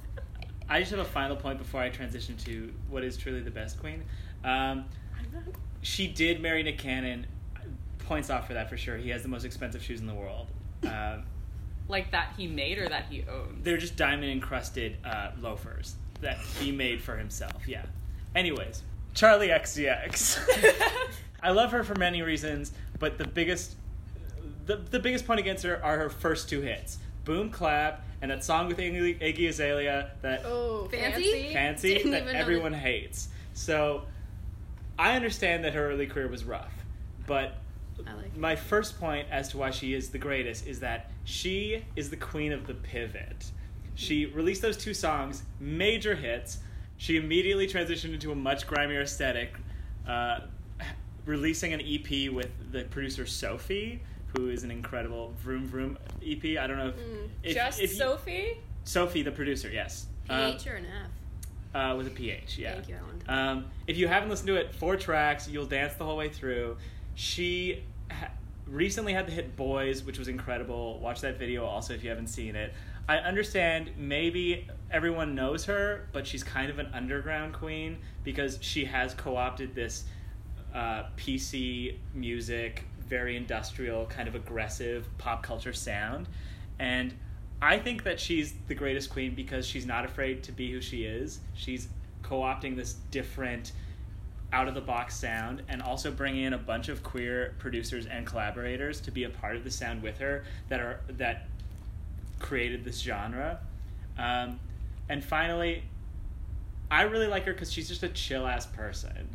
I 0.69 0.79
just 0.79 0.91
have 0.91 0.99
a 0.99 1.05
final 1.05 1.35
point 1.35 1.57
before 1.59 1.81
I 1.81 1.89
transition 1.89 2.35
to 2.37 2.73
what 2.89 3.03
is 3.03 3.17
truly 3.17 3.41
the 3.41 3.51
best 3.51 3.79
queen. 3.79 4.03
Um, 4.43 4.85
she 5.81 6.07
did 6.07 6.41
marry 6.41 6.63
Nick 6.63 6.77
Cannon. 6.79 7.27
Points 7.99 8.29
off 8.29 8.47
for 8.47 8.53
that 8.53 8.69
for 8.69 8.75
sure. 8.77 8.97
He 8.97 9.09
has 9.09 9.21
the 9.23 9.29
most 9.29 9.45
expensive 9.45 9.81
shoes 9.83 9.99
in 10.01 10.07
the 10.07 10.13
world. 10.15 10.47
Um, 10.83 11.23
Like 11.87 12.11
that 12.11 12.33
he 12.37 12.47
made 12.47 12.77
or 12.77 12.89
that 12.89 13.05
he 13.09 13.23
owned? 13.29 13.63
they're 13.63 13.77
just 13.77 13.95
diamond 13.95 14.31
encrusted 14.31 14.97
uh, 15.05 15.31
loafers 15.39 15.95
that 16.21 16.37
he 16.59 16.71
made 16.73 17.01
for 17.01 17.15
himself. 17.15 17.65
Yeah. 17.67 17.85
Anyways, 18.35 18.83
Charli 19.15 19.49
XCX. 19.57 20.39
I 21.43 21.51
love 21.51 21.71
her 21.71 21.84
for 21.84 21.95
many 21.95 22.21
reasons, 22.21 22.71
but 22.99 23.17
the 23.17 23.27
biggest, 23.27 23.75
the, 24.65 24.77
the 24.77 24.99
biggest 24.99 25.27
point 25.27 25.39
against 25.39 25.63
her 25.65 25.84
are 25.84 25.97
her 25.97 26.10
first 26.10 26.49
two 26.49 26.62
hits, 26.62 26.97
"Boom 27.25 27.49
Clap" 27.49 28.03
and 28.21 28.32
that 28.32 28.43
song 28.43 28.67
with 28.69 28.77
Iggy, 28.77 29.19
Iggy 29.19 29.49
Azalea 29.49 30.12
that 30.21 30.43
Oh, 30.45 30.88
Fancy? 30.89 31.51
fancy 31.53 31.95
Didn't 31.95 32.12
that 32.12 32.27
everyone 32.29 32.71
that- 32.71 32.77
hates. 32.79 33.27
So, 33.53 34.06
I 34.97 35.15
understand 35.15 35.63
that 35.65 35.73
her 35.73 35.91
early 35.91 36.08
career 36.08 36.27
was 36.29 36.43
rough, 36.45 36.73
but 37.27 37.58
like 37.97 38.25
it. 38.27 38.38
my 38.38 38.56
first 38.56 38.99
point 38.99 39.27
as 39.29 39.49
to 39.49 39.58
why 39.58 39.69
she 39.71 39.93
is 39.93 40.10
the 40.10 40.17
greatest 40.17 40.65
is 40.65 40.79
that 40.79 41.12
she 41.25 41.84
is 41.95 42.10
the 42.10 42.15
queen 42.17 42.51
of 42.53 42.65
the 42.67 42.73
pivot. 42.73 43.51
She 43.95 44.25
released 44.25 44.62
those 44.63 44.77
two 44.77 44.93
songs, 44.93 45.43
major 45.60 46.15
hits. 46.15 46.60
She 46.97 47.17
immediately 47.17 47.67
transitioned 47.67 48.13
into 48.13 48.32
a 48.32 48.36
much 48.36 48.65
grimier 48.65 49.01
aesthetic, 49.01 49.53
uh, 50.08 50.39
releasing 51.25 51.73
an 51.73 51.81
EP 51.81 52.31
with 52.31 52.49
the 52.71 52.83
producer 52.86 53.25
Sophie, 53.25 54.01
who 54.36 54.49
is 54.49 54.63
an 54.63 54.71
incredible 54.71 55.33
Vroom 55.41 55.65
Vroom 55.65 55.97
EP. 56.25 56.43
I 56.57 56.67
don't 56.67 56.77
know 56.77 56.89
if, 56.89 56.95
if 57.43 57.55
Just 57.55 57.79
if 57.81 57.91
you- 57.91 57.97
Sophie? 57.97 58.57
Sophie, 58.86 59.21
the 59.21 59.31
producer, 59.31 59.69
yes. 59.69 60.07
Um, 60.29 60.51
PH 60.51 60.67
or 60.67 60.75
an 60.75 60.86
F? 60.86 61.81
uh, 61.91 61.95
with 61.95 62.07
a 62.07 62.09
PH, 62.09 62.57
yeah. 62.57 62.73
Thank 62.73 62.89
you, 62.89 62.95
Ellen. 62.95 63.23
Um, 63.29 63.65
if 63.88 63.97
you 63.97 64.07
haven't 64.07 64.29
listened 64.29 64.47
to 64.47 64.55
it, 64.55 64.75
four 64.75 64.97
tracks, 64.97 65.47
you'll 65.47 65.65
dance 65.65 65.93
the 65.95 66.03
whole 66.05 66.17
way 66.17 66.27
through. 66.29 66.77
She 67.15 67.83
ha- 68.12 68.31
recently 68.67 69.13
had 69.13 69.25
the 69.27 69.31
hit 69.31 69.55
Boys, 69.55 70.03
which 70.03 70.19
was 70.19 70.27
incredible. 70.27 70.99
Watch 70.99 71.21
that 71.21 71.39
video 71.39 71.65
also 71.65 71.93
if 71.93 72.03
you 72.03 72.09
haven't 72.09 72.27
seen 72.27 72.55
it. 72.57 72.73
I 73.07 73.17
understand 73.17 73.91
maybe 73.97 74.67
everyone 74.91 75.36
knows 75.36 75.65
her, 75.65 76.07
but 76.13 76.25
she's 76.27 76.43
kind 76.43 76.69
of 76.69 76.79
an 76.79 76.88
underground 76.93 77.53
queen 77.53 77.97
because 78.23 78.57
she 78.62 78.86
has 78.86 79.13
co 79.13 79.36
opted 79.38 79.75
this 79.75 80.05
uh, 80.73 81.03
PC 81.17 81.97
music, 82.13 82.86
very 83.07 83.38
industrial, 83.38 84.05
kind 84.07 84.27
of 84.27 84.36
aggressive 84.36 85.07
pop 85.17 85.43
culture 85.43 85.73
sound. 85.73 86.27
And 86.79 87.13
I 87.62 87.77
think 87.77 88.03
that 88.03 88.19
she's 88.19 88.53
the 88.67 88.75
greatest 88.75 89.09
queen 89.09 89.36
because 89.36 89.65
she's 89.65 89.86
not 89.86 90.05
afraid 90.05 90.43
to 90.43 90.51
be 90.51 90.71
who 90.71 90.81
she 90.81 91.03
is. 91.03 91.39
She's 91.53 91.88
co 92.21 92.39
opting 92.39 92.75
this 92.75 92.93
different, 93.12 93.73
out 94.53 94.67
of 94.67 94.75
the 94.75 94.81
box 94.81 95.15
sound 95.15 95.63
and 95.67 95.81
also 95.81 96.12
bringing 96.12 96.43
in 96.43 96.53
a 96.53 96.57
bunch 96.57 96.88
of 96.88 97.01
queer 97.01 97.55
producers 97.57 98.05
and 98.05 98.25
collaborators 98.25 99.01
to 99.01 99.09
be 99.09 99.23
a 99.23 99.29
part 99.29 99.55
of 99.55 99.63
the 99.63 99.71
sound 99.71 100.01
with 100.03 100.19
her 100.19 100.45
that 100.69 100.79
are 100.79 100.99
that 101.09 101.47
created 102.39 102.86
this 102.86 102.99
genre. 102.99 103.59
Um, 104.17 104.59
and 105.09 105.23
finally, 105.23 105.83
I 106.91 107.01
really 107.03 107.25
like 107.25 107.45
her 107.45 107.53
because 107.53 107.73
she's 107.73 107.88
just 107.88 108.03
a 108.03 108.09
chill 108.09 108.45
ass 108.45 108.67
person. 108.67 109.27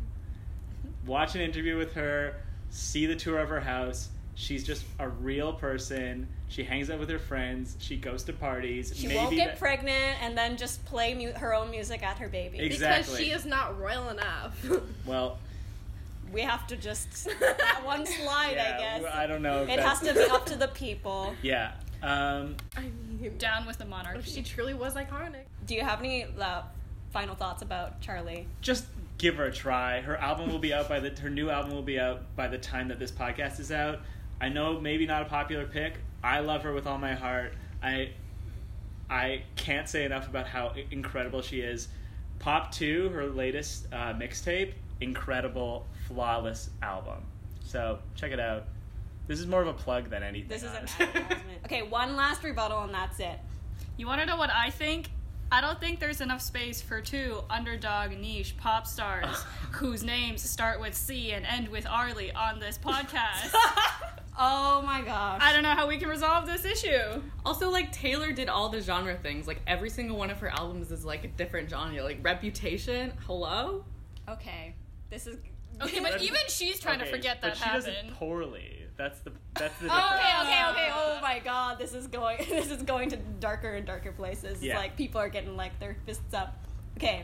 Watch 1.05 1.35
an 1.35 1.41
interview 1.41 1.77
with 1.77 1.93
her, 1.93 2.35
see 2.69 3.05
the 3.05 3.15
tour 3.15 3.39
of 3.39 3.49
her 3.49 3.59
house. 3.59 4.09
She's 4.35 4.63
just 4.65 4.85
a 4.99 5.09
real 5.09 5.51
person. 5.53 6.27
She 6.47 6.63
hangs 6.63 6.89
out 6.89 6.99
with 6.99 7.09
her 7.09 7.19
friends. 7.19 7.75
She 7.79 7.97
goes 7.97 8.23
to 8.23 8.33
parties. 8.33 8.93
She 8.95 9.07
Maybe 9.07 9.17
won't 9.19 9.35
get 9.35 9.47
that- 9.49 9.59
pregnant 9.59 10.21
and 10.23 10.37
then 10.37 10.55
just 10.55 10.83
play 10.85 11.13
mu- 11.13 11.33
her 11.33 11.53
own 11.53 11.69
music 11.71 12.03
at 12.03 12.17
her 12.19 12.29
baby. 12.29 12.59
Exactly. 12.59 13.03
Because 13.15 13.19
she 13.25 13.31
is 13.31 13.45
not 13.45 13.77
royal 13.79 14.09
enough. 14.09 14.57
Well, 15.05 15.39
We 16.31 16.41
have 16.41 16.67
to 16.67 16.77
just 16.77 17.25
that 17.39 17.81
one 17.83 18.05
slide, 18.05 18.53
yeah, 18.55 18.75
I 18.75 18.79
guess. 19.01 19.13
I 19.13 19.27
don't 19.27 19.41
know. 19.41 19.63
It 19.63 19.67
that's- 19.67 19.99
has 19.99 20.07
to 20.07 20.13
be 20.13 20.23
up 20.31 20.45
to 20.47 20.55
the 20.55 20.67
people. 20.69 21.33
Yeah. 21.41 21.71
Um, 22.01 22.55
I 22.77 22.81
mean, 23.19 23.35
Down 23.39 23.65
with 23.67 23.77
the 23.77 23.83
monarchy. 23.85 24.21
she 24.31 24.41
truly 24.41 24.73
was 24.73 24.93
iconic. 24.93 25.43
Do 25.67 25.75
you 25.75 25.81
have 25.81 25.99
any 25.99 26.23
uh, 26.39 26.61
final 27.11 27.35
thoughts 27.35 27.61
about 27.61 28.01
Charli? 28.01 28.45
just 28.61 28.85
give 29.17 29.35
her 29.35 29.45
a 29.45 29.51
try. 29.51 29.99
Her 30.01 30.15
album 30.17 30.49
will 30.49 30.59
be 30.59 30.73
out 30.73 30.87
by 30.87 30.99
the 30.99 31.09
her 31.21 31.29
new 31.29 31.49
album 31.49 31.71
will 31.73 31.81
be 31.81 31.99
out 31.99 32.21
by 32.35 32.47
the 32.47 32.57
time 32.57 32.87
that 32.87 32.99
this 32.99 33.11
podcast 33.11 33.59
is 33.59 33.71
out. 33.71 33.99
I 34.41 34.49
know 34.49 34.79
maybe 34.79 35.05
not 35.05 35.21
a 35.23 35.25
popular 35.25 35.65
pick. 35.65 35.95
I 36.23 36.39
love 36.39 36.63
her 36.63 36.73
with 36.73 36.87
all 36.87 36.97
my 36.97 37.13
heart. 37.15 37.53
I 37.83 38.11
I 39.09 39.43
can't 39.55 39.89
say 39.89 40.05
enough 40.05 40.27
about 40.27 40.47
how 40.47 40.73
incredible 40.91 41.41
she 41.41 41.61
is. 41.61 41.87
Pop 42.37 42.71
2, 42.71 43.09
her 43.09 43.25
latest 43.25 43.87
uh, 43.91 44.13
mixtape, 44.13 44.73
incredible, 45.01 45.85
flawless 46.07 46.69
album. 46.81 47.23
So, 47.65 47.99
check 48.15 48.31
it 48.31 48.39
out. 48.39 48.65
This 49.27 49.39
is 49.39 49.47
more 49.47 49.61
of 49.61 49.67
a 49.67 49.73
plug 49.73 50.09
than 50.09 50.23
anything. 50.23 50.47
This 50.47 50.63
is 50.63 50.71
an 50.71 50.77
honestly. 50.77 51.05
advertisement. 51.05 51.59
Okay, 51.65 51.81
one 51.81 52.15
last 52.15 52.43
rebuttal 52.43 52.83
and 52.83 52.93
that's 52.93 53.19
it. 53.19 53.39
You 53.97 54.07
want 54.07 54.21
to 54.21 54.25
know 54.25 54.37
what 54.37 54.49
I 54.51 54.69
think? 54.69 55.09
I 55.51 55.61
don't 55.61 55.79
think 55.79 55.99
there's 55.99 56.21
enough 56.21 56.41
space 56.41 56.79
for 56.81 57.01
two 57.01 57.43
underdog 57.49 58.11
niche 58.11 58.55
pop 58.57 58.85
stars 58.85 59.35
whose 59.71 60.03
names 60.03 60.47
start 60.47 60.79
with 60.79 60.93
C 60.93 61.31
and 61.31 61.45
end 61.45 61.67
with 61.69 61.87
Arlie 61.87 62.31
on 62.31 62.59
this 62.59 62.77
podcast. 62.83 63.53
Oh 64.41 64.81
my 64.83 65.01
gosh. 65.01 65.41
I 65.43 65.51
don't 65.51 65.63
know 65.63 65.75
how 65.75 65.85
we 65.85 65.97
can 65.97 66.07
resolve 66.07 66.45
this 66.47 66.63
issue. 66.63 67.21
Also, 67.45 67.69
like 67.69 67.91
Taylor 67.91 68.31
did 68.31 68.47
all 68.47 68.69
the 68.69 68.79
genre 68.79 69.17
things. 69.17 69.47
Like 69.47 69.59
every 69.67 69.89
single 69.89 70.15
one 70.15 70.29
of 70.29 70.39
her 70.39 70.47
albums 70.47 70.91
is 70.93 71.03
like 71.03 71.25
a 71.25 71.27
different 71.27 71.69
genre. 71.69 72.01
Like 72.01 72.19
Reputation. 72.23 73.11
Hello. 73.27 73.83
Okay, 74.29 74.75
this 75.09 75.27
is. 75.27 75.35
Okay, 75.81 75.99
but 75.99 76.21
even 76.21 76.39
she's 76.47 76.79
trying 76.79 76.99
to 76.99 77.05
forget 77.05 77.41
that 77.41 77.55
but 77.55 77.57
she 77.57 77.69
does 77.69 77.85
it 77.87 77.95
happened. 77.95 78.13
poorly. 78.15 78.85
That's 78.99 79.21
the 79.21 79.31
that's 79.55 79.79
the 79.79 79.87
oh, 79.89 80.11
Okay, 80.13 80.27
difference. 80.27 80.49
okay, 80.49 80.69
okay. 80.71 80.89
Oh 80.93 81.19
my 81.21 81.39
god, 81.39 81.79
this 81.79 81.93
is 81.93 82.07
going. 82.07 82.37
This 82.49 82.69
is 82.69 82.83
going 82.83 83.09
to 83.11 83.17
darker 83.39 83.69
and 83.75 83.87
darker 83.87 84.11
places. 84.11 84.61
Yeah. 84.61 84.77
like 84.77 84.97
people 84.97 85.21
are 85.21 85.29
getting 85.29 85.55
like 85.55 85.79
their 85.79 85.95
fists 86.05 86.33
up. 86.33 86.61
Okay, 86.97 87.23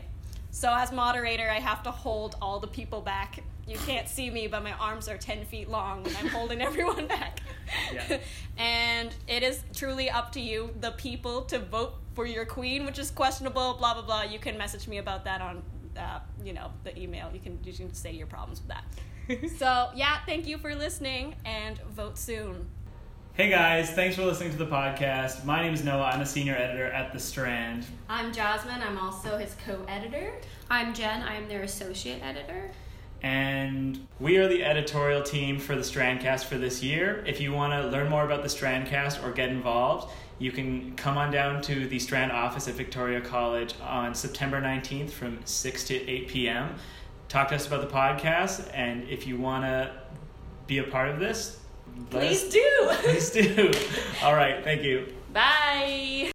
so 0.50 0.74
as 0.74 0.90
moderator, 0.90 1.50
I 1.50 1.60
have 1.60 1.82
to 1.82 1.90
hold 1.90 2.36
all 2.40 2.60
the 2.60 2.66
people 2.66 3.02
back. 3.02 3.42
You 3.68 3.76
can't 3.76 4.08
see 4.08 4.30
me, 4.30 4.46
but 4.46 4.62
my 4.62 4.72
arms 4.72 5.06
are 5.06 5.18
ten 5.18 5.44
feet 5.44 5.68
long 5.68 6.06
and 6.06 6.16
I'm 6.16 6.28
holding 6.28 6.62
everyone 6.68 7.08
back. 7.08 7.40
Yeah. 7.92 8.18
and 8.56 9.14
it 9.28 9.42
is 9.42 9.62
truly 9.74 10.08
up 10.08 10.32
to 10.32 10.40
you, 10.40 10.70
the 10.80 10.92
people, 10.92 11.42
to 11.42 11.58
vote 11.58 11.92
for 12.14 12.24
your 12.24 12.46
queen, 12.46 12.86
which 12.86 12.98
is 12.98 13.10
questionable. 13.10 13.74
Blah 13.74 13.92
blah 13.92 14.02
blah. 14.02 14.22
You 14.22 14.38
can 14.38 14.56
message 14.56 14.88
me 14.88 14.96
about 14.96 15.24
that 15.24 15.42
on, 15.42 15.62
uh, 15.96 16.20
you 16.44 16.52
know, 16.52 16.70
the 16.84 16.98
email. 16.98 17.30
You 17.32 17.40
can 17.40 17.58
you 17.64 17.72
can 17.72 17.92
say 17.94 18.12
your 18.12 18.26
problems 18.26 18.60
with 18.60 18.68
that. 18.68 19.50
so 19.58 19.90
yeah, 19.94 20.18
thank 20.26 20.46
you 20.46 20.58
for 20.58 20.74
listening 20.74 21.34
and 21.44 21.78
vote 21.94 22.18
soon. 22.18 22.66
Hey 23.34 23.50
guys, 23.50 23.90
thanks 23.90 24.16
for 24.16 24.24
listening 24.24 24.50
to 24.52 24.56
the 24.56 24.66
podcast. 24.66 25.44
My 25.44 25.62
name 25.62 25.74
is 25.74 25.84
Noah. 25.84 26.04
I'm 26.04 26.22
a 26.22 26.26
senior 26.26 26.56
editor 26.56 26.86
at 26.86 27.12
The 27.12 27.18
Strand. 27.18 27.84
I'm 28.08 28.32
Jasmine. 28.32 28.80
I'm 28.80 28.96
also 28.96 29.36
his 29.36 29.54
co-editor. 29.66 30.32
I'm 30.70 30.94
Jen. 30.94 31.22
I'm 31.22 31.46
their 31.46 31.62
associate 31.62 32.22
editor. 32.22 32.70
And 33.22 34.06
we 34.20 34.38
are 34.38 34.48
the 34.48 34.64
editorial 34.64 35.22
team 35.22 35.58
for 35.58 35.74
the 35.74 35.82
Strandcast 35.82 36.44
for 36.44 36.56
this 36.56 36.82
year. 36.82 37.22
If 37.26 37.40
you 37.40 37.52
want 37.52 37.74
to 37.74 37.88
learn 37.88 38.08
more 38.08 38.24
about 38.24 38.42
the 38.42 38.48
Strandcast 38.48 39.22
or 39.22 39.32
get 39.32 39.50
involved, 39.50 40.10
you 40.38 40.52
can 40.52 40.94
come 40.96 41.16
on 41.16 41.30
down 41.30 41.62
to 41.62 41.86
the 41.86 41.98
Strand 41.98 42.32
office 42.32 42.68
at 42.68 42.74
Victoria 42.74 43.20
College 43.20 43.74
on 43.82 44.14
September 44.14 44.60
19th 44.60 45.10
from 45.10 45.38
6 45.44 45.84
to 45.84 45.94
8 46.10 46.28
p.m. 46.28 46.74
Talk 47.28 47.48
to 47.48 47.54
us 47.56 47.66
about 47.66 47.80
the 47.80 47.94
podcast, 47.94 48.70
and 48.74 49.08
if 49.08 49.26
you 49.26 49.36
want 49.38 49.64
to 49.64 49.92
be 50.66 50.78
a 50.78 50.84
part 50.84 51.08
of 51.08 51.18
this, 51.18 51.58
Please 52.10 52.44
us- 52.44 52.52
do. 52.52 52.88
Please 53.02 53.30
do. 53.30 53.72
All 54.22 54.34
right, 54.34 54.62
thank 54.62 54.82
you. 54.82 55.12
Bye. 55.32 56.30